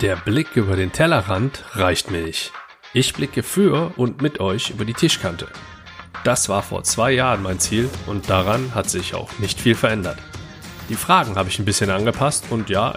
Der 0.00 0.16
Blick 0.16 0.56
über 0.56 0.76
den 0.76 0.92
Tellerrand 0.92 1.62
reicht 1.74 2.10
mir 2.10 2.22
nicht. 2.22 2.52
Ich 2.94 3.12
blicke 3.12 3.42
für 3.42 3.92
und 3.98 4.22
mit 4.22 4.40
euch 4.40 4.70
über 4.70 4.86
die 4.86 4.94
Tischkante. 4.94 5.46
Das 6.24 6.48
war 6.48 6.62
vor 6.62 6.84
zwei 6.84 7.12
Jahren 7.12 7.42
mein 7.42 7.58
Ziel 7.58 7.90
und 8.06 8.30
daran 8.30 8.74
hat 8.74 8.88
sich 8.88 9.14
auch 9.14 9.28
nicht 9.40 9.60
viel 9.60 9.74
verändert. 9.74 10.16
Die 10.88 10.94
Fragen 10.94 11.36
habe 11.36 11.50
ich 11.50 11.58
ein 11.58 11.66
bisschen 11.66 11.90
angepasst 11.90 12.46
und 12.48 12.70
ja, 12.70 12.94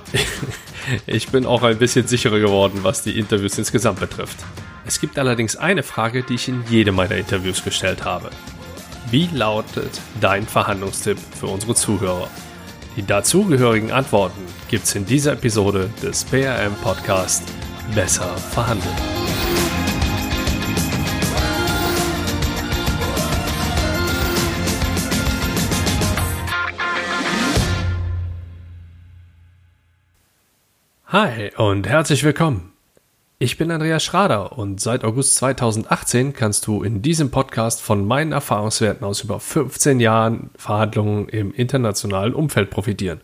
ich 1.06 1.28
bin 1.28 1.46
auch 1.46 1.64
ein 1.64 1.78
bisschen 1.78 2.08
sicherer 2.08 2.40
geworden, 2.40 2.80
was 2.84 3.04
die 3.04 3.20
Interviews 3.20 3.58
insgesamt 3.58 4.00
betrifft. 4.00 4.38
Es 4.86 5.02
gibt 5.02 5.20
allerdings 5.20 5.58
eine 5.58 5.84
Frage, 5.84 6.24
die 6.24 6.36
ich 6.36 6.48
in 6.48 6.64
jedem 6.70 6.96
meiner 6.96 7.18
Interviews 7.18 7.66
gestellt 7.66 8.06
habe. 8.06 8.30
Wie 9.12 9.28
lautet 9.34 10.00
dein 10.22 10.48
Verhandlungstipp 10.48 11.18
für 11.38 11.48
unsere 11.48 11.76
Zuhörer? 11.76 12.30
Die 12.96 13.04
dazugehörigen 13.04 13.92
Antworten 13.92 14.42
gibt's 14.70 14.94
in 14.94 15.06
dieser 15.06 15.34
Episode 15.34 15.90
des 16.02 16.24
PRM 16.26 16.76
Podcast 16.84 17.44
Besser 17.96 18.38
verhandeln. 18.38 18.96
Hi 31.08 31.52
und 31.58 31.88
herzlich 31.88 32.24
willkommen. 32.24 32.73
Ich 33.44 33.58
bin 33.58 33.72
Andreas 33.72 34.06
Schrader 34.06 34.58
und 34.58 34.80
seit 34.80 35.04
August 35.04 35.36
2018 35.36 36.32
kannst 36.32 36.66
du 36.66 36.82
in 36.82 37.02
diesem 37.02 37.30
Podcast 37.30 37.82
von 37.82 38.08
meinen 38.08 38.32
Erfahrungswerten 38.32 39.06
aus 39.06 39.22
über 39.22 39.42
15 39.42 40.00
Jahren 40.00 40.50
Verhandlungen 40.56 41.28
im 41.28 41.54
internationalen 41.54 42.34
Umfeld 42.34 42.70
profitieren. 42.70 43.20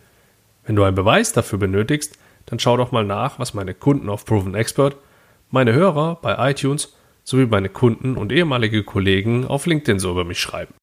Wenn 0.66 0.76
du 0.76 0.84
einen 0.84 0.98
Beweis 0.98 1.32
dafür 1.32 1.58
benötigst, 1.58 2.20
dann 2.48 2.60
schau 2.60 2.76
doch 2.76 2.92
mal 2.92 3.06
nach, 3.06 3.40
was 3.40 3.54
meine 3.54 3.74
Kunden 3.74 4.10
auf 4.10 4.26
Proven 4.26 4.56
Expert, 4.56 4.98
meine 5.52 5.72
Hörer 5.72 6.18
bei 6.22 6.52
iTunes 6.52 6.94
sowie 7.24 7.46
meine 7.46 7.70
Kunden 7.70 8.18
und 8.18 8.34
ehemalige 8.34 8.84
Kollegen 8.84 9.48
auf 9.48 9.68
LinkedIn 9.68 10.00
so 10.00 10.12
über 10.12 10.26
mich 10.26 10.42
schreiben. 10.42 10.74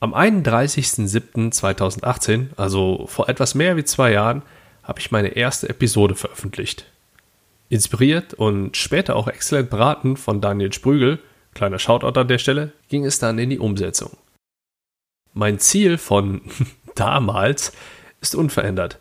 Am 0.00 0.14
31.07.2018, 0.14 2.56
also 2.56 3.04
vor 3.08 3.28
etwas 3.28 3.54
mehr 3.54 3.76
wie 3.76 3.84
zwei 3.84 4.12
Jahren, 4.12 4.40
habe 4.82 5.00
ich 5.00 5.10
meine 5.10 5.36
erste 5.36 5.68
Episode 5.68 6.14
veröffentlicht. 6.14 6.86
Inspiriert 7.68 8.34
und 8.34 8.76
später 8.76 9.16
auch 9.16 9.28
exzellent 9.28 9.70
beraten 9.70 10.16
von 10.16 10.40
Daniel 10.40 10.72
Sprügel, 10.72 11.18
kleiner 11.54 11.78
Shoutout 11.78 12.18
an 12.18 12.28
der 12.28 12.38
Stelle, 12.38 12.72
ging 12.88 13.04
es 13.04 13.18
dann 13.18 13.38
in 13.38 13.50
die 13.50 13.58
Umsetzung. 13.58 14.16
Mein 15.32 15.58
Ziel 15.58 15.98
von 15.98 16.42
damals 16.94 17.72
ist 18.20 18.34
unverändert, 18.34 18.98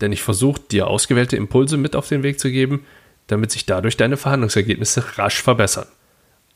denn 0.00 0.12
ich 0.12 0.22
versuche 0.22 0.60
dir 0.60 0.86
ausgewählte 0.86 1.36
Impulse 1.36 1.76
mit 1.76 1.96
auf 1.96 2.08
den 2.08 2.22
Weg 2.22 2.38
zu 2.38 2.50
geben, 2.50 2.86
damit 3.26 3.50
sich 3.50 3.66
dadurch 3.66 3.96
deine 3.96 4.16
Verhandlungsergebnisse 4.16 5.18
rasch 5.18 5.42
verbessern. 5.42 5.86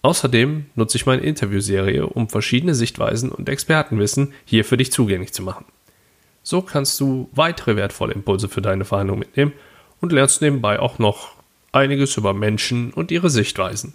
Außerdem 0.03 0.67
nutze 0.77 0.97
ich 0.97 1.06
meine 1.06 1.23
Interviewserie, 1.23 2.06
um 2.06 2.29
verschiedene 2.29 2.75
Sichtweisen 2.75 3.31
und 3.31 3.48
Expertenwissen 3.48 4.33
hier 4.45 4.64
für 4.64 4.77
dich 4.77 4.92
zugänglich 4.92 5.33
zu 5.33 5.42
machen. 5.42 5.64
So 6.42 6.62
kannst 6.62 7.01
du 7.01 7.29
weitere 7.33 7.75
wertvolle 7.77 8.14
Impulse 8.14 8.48
für 8.48 8.62
deine 8.62 8.84
Verhandlung 8.84 9.19
mitnehmen 9.19 9.53
und 10.01 10.12
lernst 10.12 10.41
nebenbei 10.41 10.79
auch 10.79 10.98
noch 10.98 11.38
einiges 11.72 12.16
über 12.16 12.34
Menschen 12.34 12.92
und 12.92 13.11
ihre 13.11 13.30
Sichtweisen. 13.30 13.94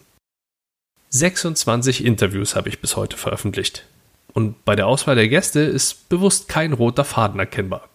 26 1.09 2.03
Interviews 2.05 2.55
habe 2.55 2.69
ich 2.69 2.79
bis 2.79 2.95
heute 2.95 3.17
veröffentlicht. 3.17 3.85
Und 4.33 4.66
bei 4.66 4.75
der 4.75 4.88
Auswahl 4.88 5.16
der 5.16 5.27
Gäste 5.27 5.59
ist 5.59 6.09
bewusst 6.09 6.47
kein 6.47 6.73
roter 6.73 7.05
Faden 7.05 7.39
erkennbar. 7.39 7.88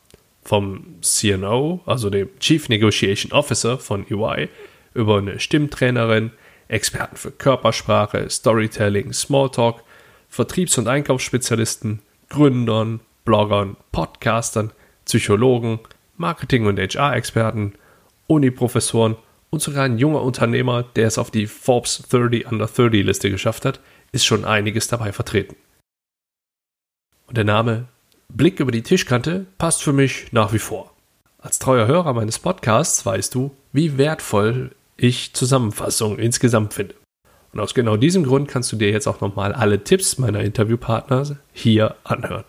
Vom 0.44 0.84
CNO, 1.02 1.80
also 1.84 2.10
dem 2.10 2.28
Chief 2.38 2.68
Negotiation 2.68 3.32
Officer 3.32 3.78
von 3.78 4.06
EY, 4.08 4.48
über 4.94 5.18
eine 5.18 5.40
Stimmtrainerin, 5.40 6.30
Experten 6.68 7.16
für 7.16 7.32
Körpersprache, 7.32 8.30
Storytelling, 8.30 9.12
Smalltalk, 9.12 9.82
Vertriebs- 10.28 10.78
und 10.78 10.86
Einkaufsspezialisten, 10.86 12.00
Gründern, 12.28 13.00
Bloggern, 13.24 13.76
Podcastern, 13.90 14.70
Psychologen, 15.06 15.80
Marketing- 16.16 16.66
und 16.66 16.78
HR-Experten, 16.78 17.74
Uniprofessoren 18.26 19.16
und 19.50 19.62
sogar 19.62 19.84
ein 19.84 19.98
junger 19.98 20.22
Unternehmer, 20.22 20.82
der 20.82 21.06
es 21.06 21.18
auf 21.18 21.30
die 21.30 21.46
Forbes 21.46 22.02
30 22.10 22.50
Under 22.50 22.66
30 22.66 23.04
Liste 23.04 23.30
geschafft 23.30 23.64
hat, 23.64 23.80
ist 24.12 24.26
schon 24.26 24.44
einiges 24.44 24.88
dabei 24.88 25.12
vertreten. 25.12 25.56
Und 27.26 27.36
der 27.36 27.44
Name 27.44 27.88
Blick 28.28 28.60
über 28.60 28.72
die 28.72 28.82
Tischkante 28.82 29.46
passt 29.56 29.82
für 29.82 29.92
mich 29.92 30.32
nach 30.32 30.52
wie 30.52 30.58
vor. 30.58 30.92
Als 31.38 31.58
treuer 31.58 31.86
Hörer 31.86 32.12
meines 32.14 32.38
Podcasts 32.38 33.04
weißt 33.06 33.34
du, 33.34 33.54
wie 33.72 33.96
wertvoll 33.96 34.72
ich 34.96 35.32
Zusammenfassungen 35.34 36.18
insgesamt 36.18 36.74
finde. 36.74 36.94
Und 37.52 37.60
aus 37.60 37.74
genau 37.74 37.96
diesem 37.96 38.24
Grund 38.24 38.48
kannst 38.48 38.70
du 38.72 38.76
dir 38.76 38.90
jetzt 38.90 39.06
auch 39.06 39.20
nochmal 39.20 39.52
alle 39.52 39.82
Tipps 39.82 40.18
meiner 40.18 40.40
Interviewpartner 40.40 41.38
hier 41.52 41.96
anhören. 42.04 42.44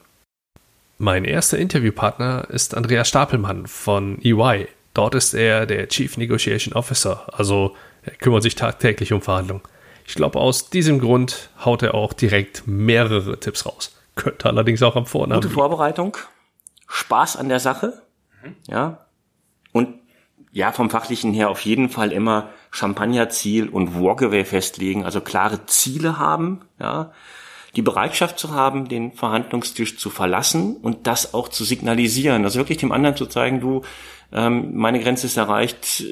Mein 0.98 1.24
erster 1.24 1.58
Interviewpartner 1.58 2.50
ist 2.50 2.76
Andreas 2.76 3.08
Stapelmann 3.08 3.68
von 3.68 4.20
EY, 4.22 4.68
Dort 4.94 5.16
ist 5.16 5.34
er 5.34 5.66
der 5.66 5.88
Chief 5.88 6.18
Negotiation 6.18 6.74
Officer, 6.74 7.28
also 7.32 7.76
er 8.04 8.14
kümmert 8.14 8.44
sich 8.44 8.56
tagtäglich 8.56 9.14
um 9.14 9.22
Verhandlungen. 9.22 9.64
Ich 10.06 10.16
glaube, 10.16 10.40
aus 10.40 10.70
diesem 10.70 11.00
Grund 11.00 11.50
haut 11.64 11.84
er 11.84 11.94
auch 11.94 12.14
direkt 12.14 12.64
mehrere 12.66 13.40
Tipps 13.40 13.66
raus. 13.66 13.96
Könnte 14.16 14.48
allerdings 14.48 14.82
auch 14.82 14.96
am 14.96 15.06
Vornamen. 15.06 15.42
Gute 15.42 15.54
Vorbereitung, 15.54 16.18
Spaß 16.88 17.38
an 17.38 17.50
der 17.50 17.60
Sache, 17.60 18.02
mhm. 18.44 18.56
ja, 18.68 19.06
und 19.72 20.00
ja, 20.52 20.72
vom 20.72 20.90
Fachlichen 20.90 21.34
her 21.34 21.50
auf 21.50 21.62
jeden 21.62 21.90
Fall 21.90 22.12
immer 22.12 22.50
Champagnerziel 22.72 23.70
und 23.70 24.00
Walkaway 24.00 24.46
festlegen, 24.46 25.06
also 25.06 25.22
klare 25.22 25.66
Ziele 25.68 26.18
haben, 26.18 26.62
ja, 26.80 27.12
die 27.76 27.82
Bereitschaft 27.84 28.40
zu 28.40 28.54
haben, 28.54 28.90
den 28.90 29.12
Verhandlungstisch 29.12 29.98
zu 30.00 30.10
verlassen 30.10 30.78
und 30.78 31.06
das 31.06 31.34
auch 31.36 31.50
zu 31.50 31.64
signalisieren, 31.64 32.44
also 32.44 32.58
wirklich 32.58 32.80
dem 32.80 32.92
anderen 32.92 33.16
zu 33.16 33.28
zeigen, 33.28 33.60
du, 33.60 33.84
ähm, 34.32 34.76
meine 34.76 35.00
Grenze 35.00 35.28
ist 35.28 35.38
erreicht, 35.38 36.04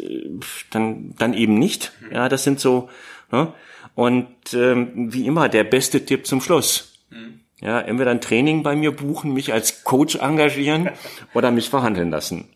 dann, 0.72 1.14
dann 1.18 1.34
eben 1.34 1.60
nicht. 1.60 1.92
Ja, 2.12 2.30
das 2.30 2.44
sind 2.44 2.60
so, 2.60 2.90
ne? 3.32 3.54
und 3.96 4.28
ähm, 4.54 5.14
wie 5.14 5.26
immer, 5.26 5.50
der 5.50 5.64
beste 5.64 6.06
Tipp 6.06 6.26
zum 6.28 6.42
Schluss. 6.42 7.06
Mhm. 7.10 7.42
Ja, 7.60 7.80
entweder 7.82 8.12
ein 8.12 8.22
Training 8.22 8.62
bei 8.62 8.76
mir 8.76 8.92
buchen, 8.92 9.34
mich 9.34 9.52
als 9.54 9.84
Coach 9.84 10.16
engagieren 10.16 10.92
oder 11.34 11.52
mich 11.52 11.70
verhandeln 11.70 12.12
lassen. 12.12 12.54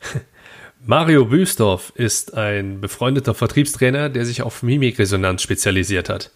Mario 0.84 1.24
Büsdorf 1.24 1.92
ist 1.96 2.34
ein 2.34 2.80
befreundeter 2.80 3.34
Vertriebstrainer, 3.34 4.08
der 4.08 4.24
sich 4.24 4.42
auf 4.42 4.62
Mimikresonanz 4.62 5.42
spezialisiert 5.42 6.08
hat. 6.08 6.30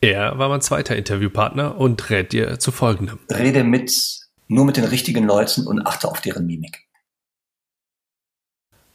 Er 0.00 0.38
war 0.38 0.48
mein 0.48 0.60
zweiter 0.60 0.94
Interviewpartner 0.94 1.76
und 1.76 2.08
rät 2.10 2.32
dir 2.32 2.60
zu 2.60 2.70
folgendem. 2.70 3.18
Rede 3.28 3.64
mit 3.64 3.90
nur 4.48 4.64
mit 4.64 4.76
den 4.76 4.84
richtigen 4.84 5.24
Leuten 5.24 5.66
und 5.66 5.86
achte 5.86 6.08
auf 6.08 6.20
deren 6.20 6.46
Mimik. 6.46 6.86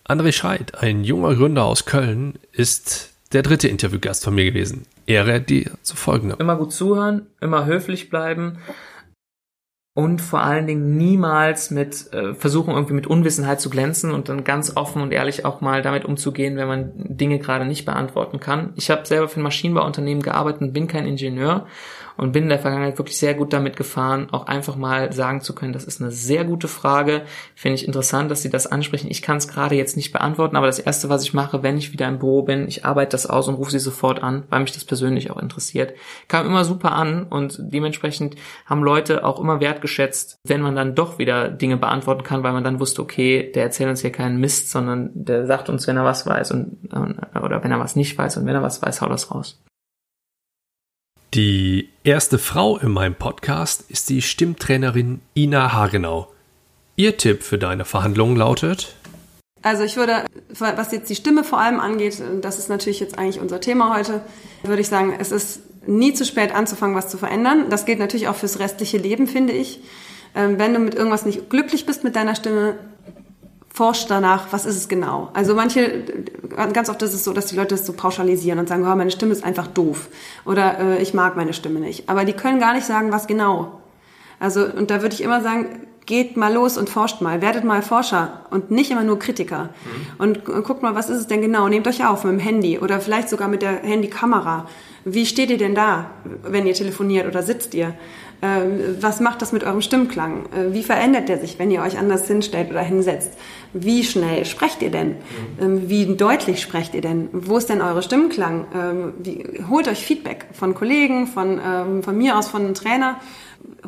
André 0.05 0.33
Scheid, 0.33 0.79
ein 0.79 1.03
junger 1.03 1.33
Gründer 1.35 1.63
aus 1.63 1.85
Köln, 1.85 2.37
ist 2.51 3.13
der 3.31 3.41
dritte 3.41 3.69
Interviewgast 3.69 4.23
von 4.23 4.35
mir 4.35 4.45
gewesen. 4.45 4.85
Er 5.05 5.27
rät 5.27 5.49
dir 5.49 5.71
zu 5.81 5.95
folgendem. 5.95 6.39
Immer 6.39 6.57
gut 6.57 6.73
zuhören, 6.73 7.27
immer 7.39 7.65
höflich 7.65 8.09
bleiben 8.09 8.57
und 9.95 10.21
vor 10.21 10.41
allen 10.41 10.65
Dingen 10.65 10.97
niemals 10.97 11.69
mit 11.69 12.11
äh, 12.13 12.33
versuchen 12.33 12.73
irgendwie 12.73 12.95
mit 12.95 13.05
Unwissenheit 13.05 13.61
zu 13.61 13.69
glänzen 13.69 14.11
und 14.11 14.27
dann 14.27 14.43
ganz 14.43 14.75
offen 14.75 15.01
und 15.03 15.11
ehrlich 15.11 15.45
auch 15.45 15.61
mal 15.61 15.83
damit 15.83 16.03
umzugehen, 16.03 16.57
wenn 16.57 16.67
man 16.67 16.91
Dinge 16.95 17.37
gerade 17.37 17.65
nicht 17.65 17.85
beantworten 17.85 18.39
kann. 18.39 18.73
Ich 18.75 18.89
habe 18.89 19.05
selber 19.05 19.27
für 19.27 19.39
ein 19.39 19.43
Maschinenbauunternehmen 19.43 20.23
gearbeitet 20.23 20.61
und 20.61 20.73
bin 20.73 20.87
kein 20.87 21.05
Ingenieur 21.05 21.67
und 22.17 22.31
bin 22.31 22.43
in 22.43 22.49
der 22.49 22.59
Vergangenheit 22.59 22.97
wirklich 22.97 23.17
sehr 23.17 23.33
gut 23.33 23.53
damit 23.53 23.75
gefahren, 23.75 24.27
auch 24.31 24.47
einfach 24.47 24.75
mal 24.75 25.11
sagen 25.13 25.41
zu 25.41 25.53
können, 25.55 25.73
das 25.73 25.83
ist 25.83 26.01
eine 26.01 26.11
sehr 26.11 26.43
gute 26.45 26.67
Frage. 26.67 27.23
Finde 27.55 27.75
ich 27.75 27.87
interessant, 27.87 28.29
dass 28.31 28.41
Sie 28.41 28.49
das 28.49 28.67
ansprechen. 28.67 29.07
Ich 29.09 29.21
kann 29.21 29.37
es 29.37 29.47
gerade 29.47 29.75
jetzt 29.75 29.97
nicht 29.97 30.11
beantworten, 30.11 30.55
aber 30.55 30.67
das 30.67 30.79
Erste, 30.79 31.09
was 31.09 31.23
ich 31.23 31.33
mache, 31.33 31.63
wenn 31.63 31.77
ich 31.77 31.93
wieder 31.93 32.07
im 32.07 32.19
Büro 32.19 32.43
bin, 32.43 32.67
ich 32.67 32.85
arbeite 32.85 33.11
das 33.11 33.25
aus 33.25 33.47
und 33.47 33.55
rufe 33.55 33.71
Sie 33.71 33.79
sofort 33.79 34.21
an, 34.23 34.43
weil 34.49 34.61
mich 34.61 34.71
das 34.71 34.85
persönlich 34.85 35.31
auch 35.31 35.37
interessiert. 35.37 35.93
Kam 36.27 36.45
immer 36.45 36.65
super 36.65 36.93
an 36.93 37.23
und 37.23 37.57
dementsprechend 37.59 38.35
haben 38.65 38.83
Leute 38.83 39.23
auch 39.23 39.39
immer 39.39 39.59
wertgeschätzt, 39.59 40.37
wenn 40.45 40.61
man 40.61 40.75
dann 40.75 40.95
doch 40.95 41.17
wieder 41.17 41.49
Dinge 41.49 41.77
beantworten 41.77 42.23
kann, 42.23 42.43
weil 42.43 42.53
man 42.53 42.63
dann 42.63 42.79
wusste, 42.79 43.01
okay, 43.01 43.51
der 43.53 43.63
erzählt 43.63 43.89
uns 43.89 44.01
hier 44.01 44.11
keinen 44.11 44.39
Mist, 44.39 44.71
sondern 44.71 45.11
der 45.13 45.45
sagt 45.45 45.69
uns, 45.69 45.87
wenn 45.87 45.97
er 45.97 46.05
was 46.05 46.25
weiß 46.25 46.51
und 46.51 46.77
oder 47.41 47.63
wenn 47.63 47.71
er 47.71 47.79
was 47.79 47.95
nicht 47.95 48.17
weiß 48.17 48.37
und 48.37 48.45
wenn 48.45 48.55
er 48.55 48.63
was 48.63 48.81
weiß, 48.81 49.01
haut 49.01 49.11
das 49.11 49.31
raus. 49.31 49.63
Die 51.33 51.89
erste 52.03 52.37
Frau 52.37 52.77
in 52.77 52.91
meinem 52.91 53.15
Podcast 53.15 53.85
ist 53.89 54.07
die 54.09 54.21
Stimmtrainerin 54.21 55.19
Ina 55.35 55.73
Hagenau. 55.73 56.27
Ihr 56.95 57.17
Tipp 57.17 57.41
für 57.41 57.57
deine 57.57 57.85
Verhandlungen 57.85 58.35
lautet? 58.35 58.93
Also 59.63 59.81
ich 59.81 59.97
würde, 59.97 60.25
was 60.49 60.91
jetzt 60.91 61.09
die 61.09 61.15
Stimme 61.15 61.43
vor 61.43 61.59
allem 61.59 61.79
angeht, 61.79 62.21
das 62.41 62.59
ist 62.59 62.69
natürlich 62.69 62.99
jetzt 62.99 63.17
eigentlich 63.17 63.39
unser 63.39 63.59
Thema 63.59 63.97
heute, 63.97 64.21
würde 64.61 64.83
ich 64.83 64.89
sagen, 64.89 65.15
es 65.17 65.31
ist 65.31 65.61
nie 65.87 66.13
zu 66.13 66.23
spät 66.23 66.53
anzufangen, 66.53 66.95
was 66.95 67.09
zu 67.09 67.17
verändern. 67.17 67.71
Das 67.71 67.85
gilt 67.85 67.97
natürlich 67.97 68.27
auch 68.27 68.35
fürs 68.35 68.59
restliche 68.59 68.99
Leben, 68.99 69.25
finde 69.25 69.53
ich. 69.53 69.79
Ähm, 70.35 70.59
wenn 70.59 70.75
du 70.75 70.79
mit 70.79 70.93
irgendwas 70.93 71.25
nicht 71.25 71.49
glücklich 71.49 71.87
bist 71.87 72.03
mit 72.03 72.15
deiner 72.15 72.35
Stimme, 72.35 72.75
forscht 73.73 74.11
danach, 74.11 74.53
was 74.53 74.65
ist 74.65 74.77
es 74.77 74.87
genau. 74.87 75.29
Also 75.33 75.55
manche, 75.55 76.03
ganz 76.73 76.89
oft 76.89 77.01
ist 77.01 77.13
es 77.13 77.23
so, 77.23 77.33
dass 77.33 77.47
die 77.47 77.55
Leute 77.55 77.69
das 77.69 77.85
so 77.87 77.93
pauschalisieren 77.93 78.59
und 78.59 78.69
sagen, 78.69 78.83
oh, 78.83 78.95
meine 78.95 79.09
Stimme 79.09 79.31
ist 79.31 79.43
einfach 79.43 79.65
doof 79.65 80.09
oder 80.45 80.79
äh, 80.79 81.01
ich 81.01 81.15
mag 81.15 81.35
meine 81.35 81.53
Stimme 81.53 81.79
nicht. 81.79 82.07
Aber 82.07 82.23
die 82.23 82.33
können 82.33 82.59
gar 82.59 82.73
nicht 82.73 82.85
sagen, 82.85 83.11
was 83.11 83.25
genau. 83.25 83.81
Also 84.39 84.63
und 84.65 84.91
da 84.91 85.01
würde 85.01 85.15
ich 85.15 85.23
immer 85.23 85.41
sagen, 85.41 85.87
geht 86.05 86.37
mal 86.37 86.53
los 86.53 86.77
und 86.77 86.89
forscht 86.89 87.21
mal, 87.21 87.41
werdet 87.41 87.63
mal 87.63 87.81
Forscher 87.81 88.45
und 88.51 88.69
nicht 88.69 88.91
immer 88.91 89.03
nur 89.03 89.17
Kritiker. 89.17 89.63
Mhm. 89.63 90.19
Und 90.19 90.45
guckt 90.45 90.83
mal, 90.83 90.93
was 90.93 91.09
ist 91.09 91.17
es 91.17 91.27
denn 91.27 91.41
genau? 91.41 91.67
Nehmt 91.67 91.87
euch 91.87 92.05
auf 92.05 92.25
mit 92.25 92.33
dem 92.33 92.39
Handy 92.39 92.77
oder 92.77 92.99
vielleicht 92.99 93.29
sogar 93.29 93.47
mit 93.47 93.61
der 93.63 93.77
Handykamera. 93.77 94.67
Wie 95.05 95.25
steht 95.25 95.49
ihr 95.49 95.57
denn 95.57 95.75
da, 95.75 96.11
wenn 96.43 96.67
ihr 96.67 96.73
telefoniert 96.73 97.27
oder 97.27 97.41
sitzt 97.41 97.73
ihr? 97.73 97.95
Ähm, 98.43 98.97
was 98.99 99.21
macht 99.21 99.41
das 99.41 99.53
mit 99.53 99.63
eurem 99.63 99.81
Stimmklang? 99.81 100.47
Äh, 100.47 100.73
wie 100.73 100.83
verändert 100.83 101.29
der 101.29 101.39
sich, 101.39 101.57
wenn 101.59 101.71
ihr 101.71 101.81
euch 101.81 101.97
anders 101.97 102.27
hinstellt 102.27 102.69
oder 102.69 102.81
hinsetzt? 102.81 103.31
Wie 103.71 104.03
schnell 104.03 104.43
sprecht 104.43 104.81
ihr 104.81 104.91
denn? 104.91 105.15
Mhm. 105.59 105.89
Wie 105.89 106.17
deutlich 106.17 106.61
sprecht 106.61 106.93
ihr 106.93 107.01
denn? 107.01 107.29
Wo 107.31 107.57
ist 107.57 107.69
denn 107.69 107.81
eure 107.81 108.03
Stimmklang? 108.03 108.67
Ähm, 108.75 109.13
wie, 109.19 109.63
holt 109.69 109.87
euch 109.87 110.05
Feedback 110.05 110.47
von 110.51 110.75
Kollegen, 110.75 111.27
von, 111.27 111.59
von 112.03 112.17
mir 112.17 112.37
aus, 112.37 112.49
von 112.49 112.63
einem 112.63 112.73
Trainer 112.73 113.17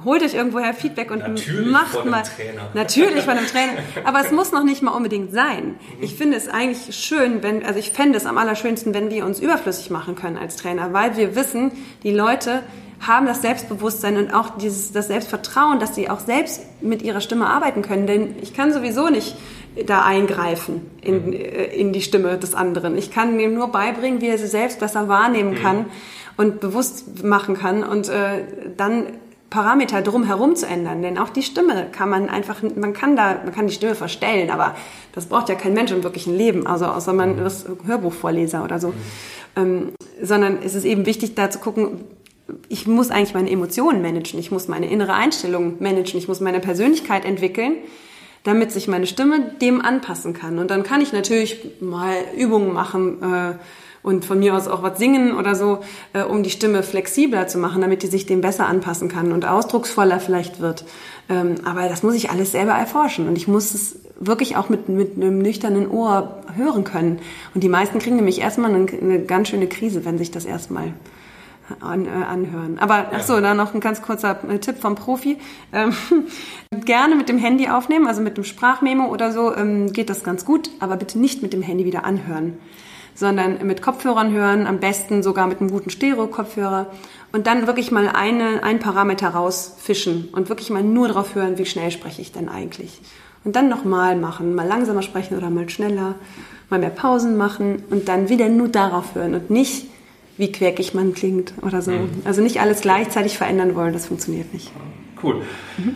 holt 0.03 0.23
euch 0.23 0.33
irgendwoher 0.33 0.73
Feedback 0.73 1.11
und 1.11 1.19
natürlich 1.19 1.71
macht 1.71 2.05
mal. 2.05 2.23
Trainer. 2.23 2.69
Natürlich 2.73 3.23
von 3.23 3.37
einem 3.37 3.47
Trainer. 3.47 3.73
Aber 4.05 4.21
es 4.21 4.31
muss 4.31 4.51
noch 4.51 4.63
nicht 4.63 4.81
mal 4.81 4.91
unbedingt 4.91 5.31
sein. 5.31 5.75
Ich 6.01 6.15
finde 6.15 6.37
es 6.37 6.47
eigentlich 6.47 6.95
schön, 6.95 7.43
wenn, 7.43 7.65
also 7.65 7.79
ich 7.79 7.91
fände 7.91 8.17
es 8.17 8.25
am 8.25 8.37
allerschönsten, 8.37 8.93
wenn 8.93 9.09
wir 9.09 9.25
uns 9.25 9.39
überflüssig 9.39 9.89
machen 9.89 10.15
können 10.15 10.37
als 10.37 10.55
Trainer, 10.55 10.93
weil 10.93 11.17
wir 11.17 11.35
wissen, 11.35 11.71
die 12.03 12.11
Leute 12.11 12.63
haben 12.99 13.25
das 13.25 13.41
Selbstbewusstsein 13.41 14.17
und 14.17 14.33
auch 14.33 14.57
dieses, 14.57 14.91
das 14.91 15.07
Selbstvertrauen, 15.07 15.79
dass 15.79 15.95
sie 15.95 16.09
auch 16.09 16.19
selbst 16.19 16.61
mit 16.81 17.01
ihrer 17.01 17.21
Stimme 17.21 17.47
arbeiten 17.47 17.81
können. 17.81 18.07
Denn 18.07 18.35
ich 18.41 18.53
kann 18.53 18.73
sowieso 18.73 19.09
nicht 19.09 19.35
da 19.85 20.03
eingreifen 20.03 20.89
in, 21.01 21.33
äh, 21.33 21.65
in 21.65 21.93
die 21.93 22.01
Stimme 22.01 22.37
des 22.37 22.55
anderen. 22.55 22.97
Ich 22.97 23.11
kann 23.11 23.39
ihm 23.39 23.53
nur 23.53 23.67
beibringen, 23.67 24.21
wie 24.21 24.27
er 24.27 24.37
sie 24.37 24.47
selbst 24.47 24.79
besser 24.79 25.07
wahrnehmen 25.07 25.55
kann 25.55 25.77
mhm. 25.77 25.85
und 26.37 26.59
bewusst 26.59 27.23
machen 27.23 27.57
kann. 27.57 27.83
Und 27.83 28.09
äh, 28.09 28.43
dann 28.77 29.05
Parameter 29.49 30.01
drumherum 30.01 30.55
zu 30.55 30.67
ändern. 30.67 31.01
Denn 31.01 31.17
auch 31.17 31.29
die 31.29 31.43
Stimme 31.43 31.87
kann 31.91 32.09
man 32.09 32.29
einfach, 32.29 32.57
man 32.75 32.93
kann 32.93 33.15
da, 33.15 33.39
man 33.43 33.53
kann 33.53 33.67
die 33.67 33.73
Stimme 33.73 33.95
verstellen, 33.95 34.49
aber 34.49 34.75
das 35.13 35.27
braucht 35.27 35.49
ja 35.49 35.55
kein 35.55 35.73
Mensch 35.73 35.91
im 35.91 36.03
wirklichen 36.03 36.35
Leben, 36.35 36.67
also 36.67 36.85
außer 36.85 37.13
man 37.13 37.37
mhm. 37.37 37.45
ist 37.45 37.67
Hörbuchvorleser 37.85 38.63
oder 38.63 38.79
so. 38.79 38.89
Mhm. 38.89 38.93
Ähm, 39.55 39.91
sondern 40.21 40.57
es 40.63 40.75
ist 40.75 40.83
eben 40.83 41.05
wichtig, 41.05 41.35
da 41.35 41.49
zu 41.49 41.59
gucken, 41.59 42.01
ich 42.69 42.87
muss 42.87 43.09
eigentlich 43.09 43.33
meine 43.33 43.49
Emotionen 43.49 44.01
managen, 44.01 44.39
ich 44.39 44.51
muss 44.51 44.67
meine 44.67 44.89
innere 44.89 45.13
Einstellung 45.13 45.75
managen, 45.79 46.17
ich 46.17 46.27
muss 46.27 46.39
meine 46.39 46.59
Persönlichkeit 46.59 47.25
entwickeln, 47.25 47.75
damit 48.43 48.71
sich 48.71 48.87
meine 48.87 49.07
Stimme 49.07 49.51
dem 49.61 49.81
anpassen 49.81 50.33
kann. 50.33 50.59
Und 50.59 50.69
dann 50.69 50.83
kann 50.83 51.01
ich 51.01 51.11
natürlich 51.13 51.59
mal 51.79 52.15
Übungen 52.37 52.73
machen, 52.73 53.21
äh, 53.23 53.53
und 54.05 54.23
von 54.23 54.37
mir 54.37 54.55
aus 54.55 54.67
auch 54.67 54.83
was 54.83 54.99
singen 54.99 55.35
oder 55.35 55.55
so, 55.55 55.79
äh, 56.13 56.21
um 56.21 56.43
die 56.43 56.51
Stimme 56.51 56.83
flexibler 56.83 57.47
zu 57.47 57.57
machen, 57.57 57.81
damit 57.81 58.03
die 58.03 58.07
sich 58.07 58.27
dem 58.27 58.39
besser 58.39 58.67
anpassen 58.67 59.09
kann 59.09 59.31
und 59.31 59.45
ausdrucksvoller 59.45 60.19
vielleicht 60.19 60.61
wird. 60.61 60.85
Ähm, 61.27 61.55
aber 61.65 61.89
das 61.89 62.03
muss 62.03 62.13
ich 62.13 62.29
alles 62.29 62.51
selber 62.51 62.73
erforschen 62.73 63.27
und 63.27 63.35
ich 63.35 63.47
muss 63.47 63.73
es 63.73 63.97
wirklich 64.19 64.57
auch 64.57 64.69
mit, 64.69 64.89
mit 64.89 65.15
einem 65.15 65.39
nüchternen 65.39 65.89
Ohr 65.89 66.43
hören 66.55 66.83
können. 66.83 67.19
Und 67.55 67.63
die 67.63 67.67
meisten 67.67 67.97
kriegen 67.97 68.17
nämlich 68.17 68.39
erstmal 68.39 68.75
eine, 68.75 68.85
eine 68.87 69.23
ganz 69.23 69.49
schöne 69.49 69.65
Krise, 69.65 70.05
wenn 70.05 70.19
sich 70.19 70.29
das 70.29 70.45
erstmal 70.45 70.93
an, 71.79 72.05
äh, 72.05 72.09
anhören. 72.09 72.79
Aber 72.79 73.07
ach 73.13 73.23
so, 73.23 73.39
da 73.41 73.53
noch 73.53 73.73
ein 73.73 73.79
ganz 73.79 74.01
kurzer 74.01 74.39
äh, 74.49 74.59
Tipp 74.59 74.79
vom 74.79 74.95
Profi. 74.95 75.37
Ähm, 75.73 75.93
gerne 76.85 77.15
mit 77.15 77.29
dem 77.29 77.37
Handy 77.37 77.69
aufnehmen, 77.69 78.07
also 78.07 78.21
mit 78.21 78.37
dem 78.37 78.43
Sprachmemo 78.43 79.07
oder 79.07 79.31
so, 79.31 79.55
ähm, 79.55 79.91
geht 79.93 80.09
das 80.09 80.23
ganz 80.23 80.45
gut, 80.45 80.69
aber 80.79 80.97
bitte 80.97 81.19
nicht 81.19 81.41
mit 81.41 81.53
dem 81.53 81.61
Handy 81.61 81.85
wieder 81.85 82.05
anhören 82.05 82.57
sondern 83.15 83.65
mit 83.65 83.81
Kopfhörern 83.81 84.31
hören, 84.33 84.67
am 84.67 84.79
besten 84.79 85.23
sogar 85.23 85.47
mit 85.47 85.61
einem 85.61 85.71
guten 85.71 85.89
Stereo-Kopfhörer 85.89 86.87
und 87.31 87.47
dann 87.47 87.65
wirklich 87.65 87.91
mal 87.91 88.09
eine, 88.09 88.61
ein 88.61 88.79
Parameter 88.79 89.29
rausfischen 89.29 90.29
und 90.33 90.49
wirklich 90.49 90.69
mal 90.69 90.83
nur 90.83 91.07
drauf 91.07 91.33
hören, 91.33 91.57
wie 91.57 91.65
schnell 91.65 91.91
spreche 91.91 92.21
ich 92.21 92.33
denn 92.33 92.49
eigentlich. 92.49 92.99
Und 93.45 93.55
dann 93.55 93.69
nochmal 93.69 94.17
machen, 94.17 94.53
mal 94.53 94.67
langsamer 94.67 95.01
sprechen 95.01 95.37
oder 95.37 95.49
mal 95.49 95.69
schneller, 95.69 96.15
mal 96.69 96.79
mehr 96.79 96.89
Pausen 96.89 97.37
machen 97.37 97.83
und 97.89 98.09
dann 98.09 98.27
wieder 98.27 98.49
nur 98.49 98.67
darauf 98.67 99.15
hören 99.15 99.33
und 99.33 99.49
nicht, 99.49 99.87
wie 100.37 100.51
quäkig 100.51 100.93
man 100.93 101.13
klingt 101.13 101.53
oder 101.61 101.81
so. 101.81 101.91
Mhm. 101.91 102.21
Also 102.25 102.41
nicht 102.41 102.59
alles 102.59 102.81
gleichzeitig 102.81 103.37
verändern 103.37 103.75
wollen, 103.75 103.93
das 103.93 104.07
funktioniert 104.07 104.53
nicht. 104.53 104.71
Cool. 105.21 105.41
Mhm. 105.77 105.95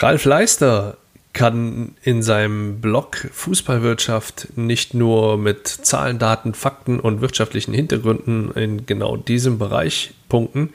Ralf 0.00 0.24
Leister 0.24 0.96
kann 1.32 1.96
in 2.02 2.22
seinem 2.22 2.80
Blog 2.80 3.16
Fußballwirtschaft 3.32 4.56
nicht 4.56 4.94
nur 4.94 5.36
mit 5.38 5.68
Zahlen, 5.68 6.18
Daten, 6.18 6.54
Fakten 6.54 6.98
und 7.00 7.20
wirtschaftlichen 7.20 7.74
Hintergründen 7.74 8.52
in 8.52 8.86
genau 8.86 9.16
diesem 9.16 9.58
Bereich 9.58 10.14
punkten, 10.28 10.72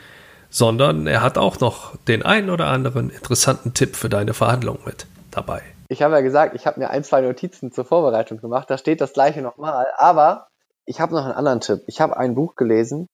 sondern 0.50 1.08
er 1.08 1.22
hat 1.22 1.38
auch 1.38 1.60
noch 1.60 1.98
den 2.08 2.24
einen 2.24 2.50
oder 2.50 2.68
anderen 2.68 3.10
interessanten 3.10 3.74
Tipp 3.74 3.96
für 3.96 4.10
deine 4.10 4.34
Verhandlung 4.34 4.80
mit 4.86 5.06
dabei. 5.32 5.62
Ich 5.90 6.02
habe 6.02 6.14
ja 6.16 6.22
gesagt, 6.22 6.56
ich 6.56 6.66
habe 6.66 6.80
mir 6.80 6.90
ein, 6.90 7.04
zwei 7.04 7.22
Notizen 7.22 7.72
zur 7.72 7.86
Vorbereitung 7.86 8.40
gemacht, 8.40 8.70
da 8.70 8.78
steht 8.78 9.02
das 9.02 9.14
gleiche 9.14 9.42
nochmal, 9.42 9.88
aber 9.98 10.48
ich 10.86 11.00
habe 11.00 11.14
noch 11.14 11.26
einen 11.26 11.34
anderen 11.34 11.62
Tipp. 11.62 11.84
Ich 11.88 12.02
habe 12.02 12.18
ein 12.18 12.36
Buch 12.36 12.56
gelesen, 12.56 13.08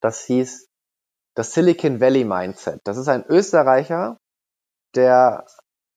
das 0.00 0.24
hieß 0.24 0.68
das 1.34 1.52
Silicon 1.52 2.00
Valley 2.00 2.24
Mindset. 2.24 2.80
Das 2.84 2.96
ist 2.96 3.08
ein 3.08 3.24
Österreicher, 3.28 4.18
der 4.94 5.46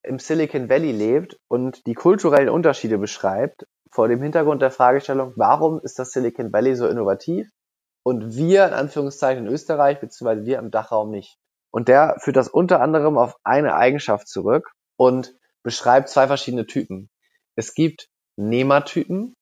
im 0.04 0.19
Silicon 0.19 0.69
Valley 0.69 0.92
lebt 0.92 1.38
und 1.48 1.86
die 1.86 1.94
kulturellen 1.94 2.50
Unterschiede 2.50 2.98
beschreibt, 2.98 3.65
vor 3.92 4.07
dem 4.07 4.21
Hintergrund 4.21 4.62
der 4.62 4.71
Fragestellung, 4.71 5.33
warum 5.36 5.80
ist 5.81 6.00
das 6.00 6.12
Silicon 6.12 6.51
Valley 6.51 6.75
so 6.75 6.88
innovativ 6.88 7.50
und 8.04 8.36
wir 8.36 8.65
in 8.68 8.74
Anführungszeichen 8.74 9.45
in 9.45 9.51
Österreich 9.51 10.00
beziehungsweise 10.00 10.45
wir 10.45 10.59
im 10.59 10.71
Dachraum 10.71 11.12
nicht. 11.12 11.38
Und 11.71 11.88
der 11.89 12.15
führt 12.19 12.38
das 12.38 12.48
unter 12.48 12.81
anderem 12.81 13.18
auf 13.18 13.36
eine 13.44 13.75
Eigenschaft 13.75 14.27
zurück 14.27 14.71
und 14.98 15.36
beschreibt 15.63 16.09
zwei 16.09 16.27
verschiedene 16.27 16.65
Typen. 16.65 17.09
Es 17.56 17.74
gibt 17.74 18.07
Nehmertypen. 18.38 19.33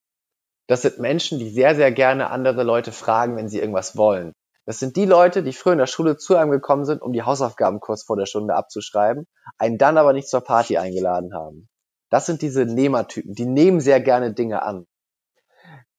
Das 0.68 0.82
sind 0.82 1.00
Menschen, 1.00 1.40
die 1.40 1.50
sehr, 1.50 1.76
sehr 1.76 1.92
gerne 1.92 2.30
andere 2.30 2.64
Leute 2.64 2.92
fragen, 2.92 3.36
wenn 3.36 3.50
sie 3.50 3.60
irgendwas 3.60 3.96
wollen. 3.96 4.34
Das 4.66 4.80
sind 4.80 4.96
die 4.96 5.06
Leute, 5.06 5.44
die 5.44 5.54
früher 5.54 5.74
in 5.74 5.80
der 5.80 5.86
Schule 5.86 6.18
zu 6.18 6.36
einem 6.36 6.50
gekommen 6.50 6.86
sind, 6.86 7.02
um 7.04 7.14
die 7.14 7.22
Hausaufgaben 7.22 7.80
kurz 7.80 8.04
vor 8.04 8.18
der 8.18 8.26
Stunde 8.26 8.56
abzuschreiben, 8.56 9.28
einen 9.60 9.78
dann 9.78 9.98
aber 9.98 10.14
nicht 10.14 10.28
zur 10.28 10.42
Party 10.42 10.78
eingeladen 10.78 11.36
haben. 11.36 11.68
Das 12.10 12.26
sind 12.26 12.42
diese 12.42 12.66
Nehmertypen, 12.66 13.34
die 13.34 13.46
nehmen 13.46 13.80
sehr 13.80 14.02
gerne 14.02 14.34
Dinge 14.34 14.64
an. 14.64 14.88